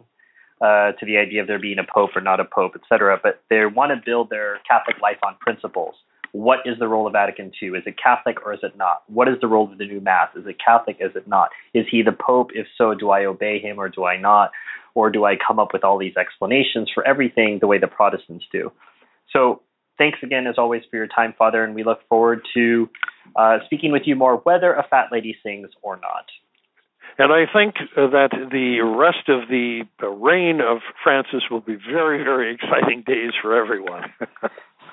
uh, 0.61 0.93
to 0.93 1.07
the 1.07 1.17
idea 1.17 1.41
of 1.41 1.47
there 1.47 1.59
being 1.59 1.79
a 1.79 1.85
pope 1.85 2.11
or 2.17 2.21
not 2.21 2.41
a 2.41 2.45
pope, 2.45 2.73
et 2.75 2.81
cetera, 2.89 3.19
but 3.23 3.41
they 3.49 3.65
want 3.65 3.93
to 3.93 4.03
build 4.05 4.29
their 4.29 4.59
Catholic 4.69 5.01
life 5.01 5.19
on 5.25 5.37
principles 5.41 5.95
what 6.33 6.61
is 6.65 6.79
the 6.79 6.89
role 6.89 7.07
of 7.07 7.13
Vatican 7.13 7.53
II? 7.63 7.71
Is 7.71 7.85
it 7.87 7.97
Catholic 8.03 8.45
or 8.45 8.53
is 8.53 8.61
it 8.63 8.77
not? 8.77 9.03
What 9.07 9.29
is 9.29 9.37
the 9.41 9.47
role 9.47 9.71
of 9.71 9.79
the 9.79 9.87
new 9.87 10.01
Mass? 10.01 10.29
Is 10.37 10.47
it 10.47 10.57
Catholic? 10.65 10.97
Is 11.01 11.15
it 11.15 11.27
not? 11.27 11.51
Is 11.75 11.87
he 11.91 12.03
the 12.03 12.13
Pope? 12.13 12.51
If 12.55 12.67
so, 12.77 12.95
do 12.95 13.11
I 13.11 13.25
obey 13.25 13.59
him 13.59 13.79
or 13.79 13.89
do 13.89 14.05
I 14.05 14.17
not? 14.17 14.51
Or 14.95 15.11
do 15.11 15.25
I 15.25 15.37
come 15.37 15.59
up 15.59 15.73
with 15.73 15.85
all 15.85 15.99
these 15.99 16.17
explanations 16.17 16.91
for 16.93 17.07
everything 17.07 17.59
the 17.61 17.67
way 17.67 17.79
the 17.79 17.87
Protestants 17.87 18.45
do? 18.51 18.73
So, 19.33 19.63
thanks 19.97 20.19
again, 20.23 20.47
as 20.47 20.57
always, 20.59 20.83
for 20.91 20.97
your 20.97 21.07
time, 21.07 21.35
Father, 21.39 21.63
and 21.63 21.75
we 21.75 21.85
look 21.85 22.01
forward 22.09 22.43
to 22.55 22.89
uh, 23.37 23.59
speaking 23.67 23.93
with 23.93 24.03
you 24.07 24.17
more, 24.17 24.37
whether 24.39 24.73
a 24.73 24.87
fat 24.89 25.09
lady 25.13 25.37
sings 25.43 25.69
or 25.83 25.97
not. 25.97 26.27
And 27.19 27.33
I 27.33 27.53
think 27.53 27.75
that 27.97 28.31
the 28.31 28.81
rest 28.81 29.29
of 29.29 29.49
the 29.49 29.83
reign 30.01 30.61
of 30.61 30.79
Francis 31.03 31.43
will 31.51 31.61
be 31.61 31.75
very, 31.75 32.23
very 32.23 32.55
exciting 32.55 33.03
days 33.07 33.33
for 33.43 33.57
everyone. 33.57 34.13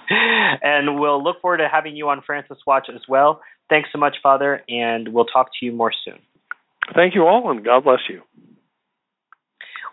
and 0.10 1.00
we'll 1.00 1.24
look 1.24 1.42
forward 1.42 1.58
to 1.58 1.68
having 1.72 1.96
you 1.96 2.10
on 2.10 2.22
Francis 2.26 2.58
Watch 2.66 2.88
as 2.94 3.02
well. 3.08 3.42
Thanks 3.70 3.90
so 3.92 3.98
much, 3.98 4.18
Father, 4.22 4.62
and 4.70 5.10
we'll 5.10 5.26
talk 5.26 5.48
to 5.60 5.66
you 5.66 5.72
more 5.72 5.92
soon. 6.04 6.20
Thank 6.94 7.16
you 7.16 7.26
all, 7.26 7.50
and 7.50 7.66
God 7.66 7.84
bless 7.84 8.02
you. 8.10 8.22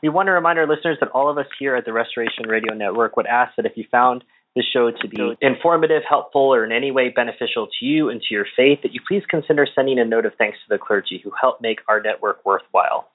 We 0.03 0.09
want 0.09 0.27
to 0.27 0.33
remind 0.33 0.59
our 0.59 0.67
listeners 0.67 0.99
that 1.01 1.11
all 1.11 1.31
of 1.31 1.39
us 1.39 1.47
here 1.59 1.77
at 1.77 1.85
the 1.85 1.93
Restoration 1.93 2.49
Radio 2.49 2.75
Network 2.75 3.17
would 3.17 3.27
ask 3.27 3.55
that 3.57 3.67
if 3.67 3.73
you 3.77 3.85
found 3.91 4.25
this 4.55 4.67
show 4.71 4.91
to 4.91 5.09
be 5.09 5.35
informative, 5.41 6.03
helpful, 6.07 6.55
or 6.55 6.65
in 6.65 6.73
any 6.73 6.91
way 6.91 7.09
beneficial 7.09 7.69
to 7.79 7.87
you 7.87 8.11
and 8.11 8.21
to 8.21 8.35
your 8.35 8.45
faith, 8.57 8.81
that 8.83 8.93
you 8.93 9.01
please 9.07 9.23
consider 9.31 9.67
sending 9.75 9.99
a 9.99 10.05
note 10.05 10.27
of 10.27 10.33
thanks 10.37 10.59
to 10.59 10.65
the 10.69 10.79
clergy 10.79 11.21
who 11.23 11.31
help 11.41 11.63
make 11.63 11.79
our 11.89 12.03
network 12.03 12.45
worthwhile. 12.45 13.09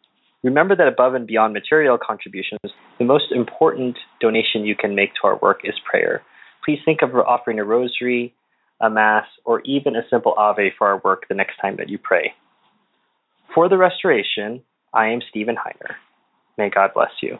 Remember 0.44 0.76
that 0.76 0.88
above 0.88 1.14
and 1.14 1.28
beyond 1.28 1.54
material 1.54 1.98
contributions, 1.98 2.60
the 2.98 3.06
most 3.06 3.32
important 3.32 3.98
donation 4.22 4.66
you 4.66 4.76
can 4.76 4.96
make 4.96 5.14
to 5.16 5.28
our 5.28 5.38
work 5.38 5.62
is 5.64 5.76
prayer 5.86 6.24
please 6.68 6.80
think 6.84 7.02
of 7.02 7.16
offering 7.16 7.60
a 7.60 7.64
rosary, 7.64 8.36
a 8.82 8.90
mass, 8.90 9.26
or 9.46 9.62
even 9.62 9.96
a 9.96 10.02
simple 10.10 10.34
Ave 10.38 10.74
for 10.78 10.88
our 10.88 11.02
work 11.02 11.24
the 11.30 11.34
next 11.34 11.56
time 11.62 11.78
that 11.78 11.88
you 11.88 11.98
pray. 11.98 12.34
For 13.56 13.70
the 13.70 13.78
restoration, 13.78 14.62
I 14.94 15.08
am 15.08 15.22
Stephen 15.30 15.56
Heiner. 15.56 15.96
May 16.58 16.70
God 16.70 16.92
bless 16.94 17.12
you. 17.22 17.40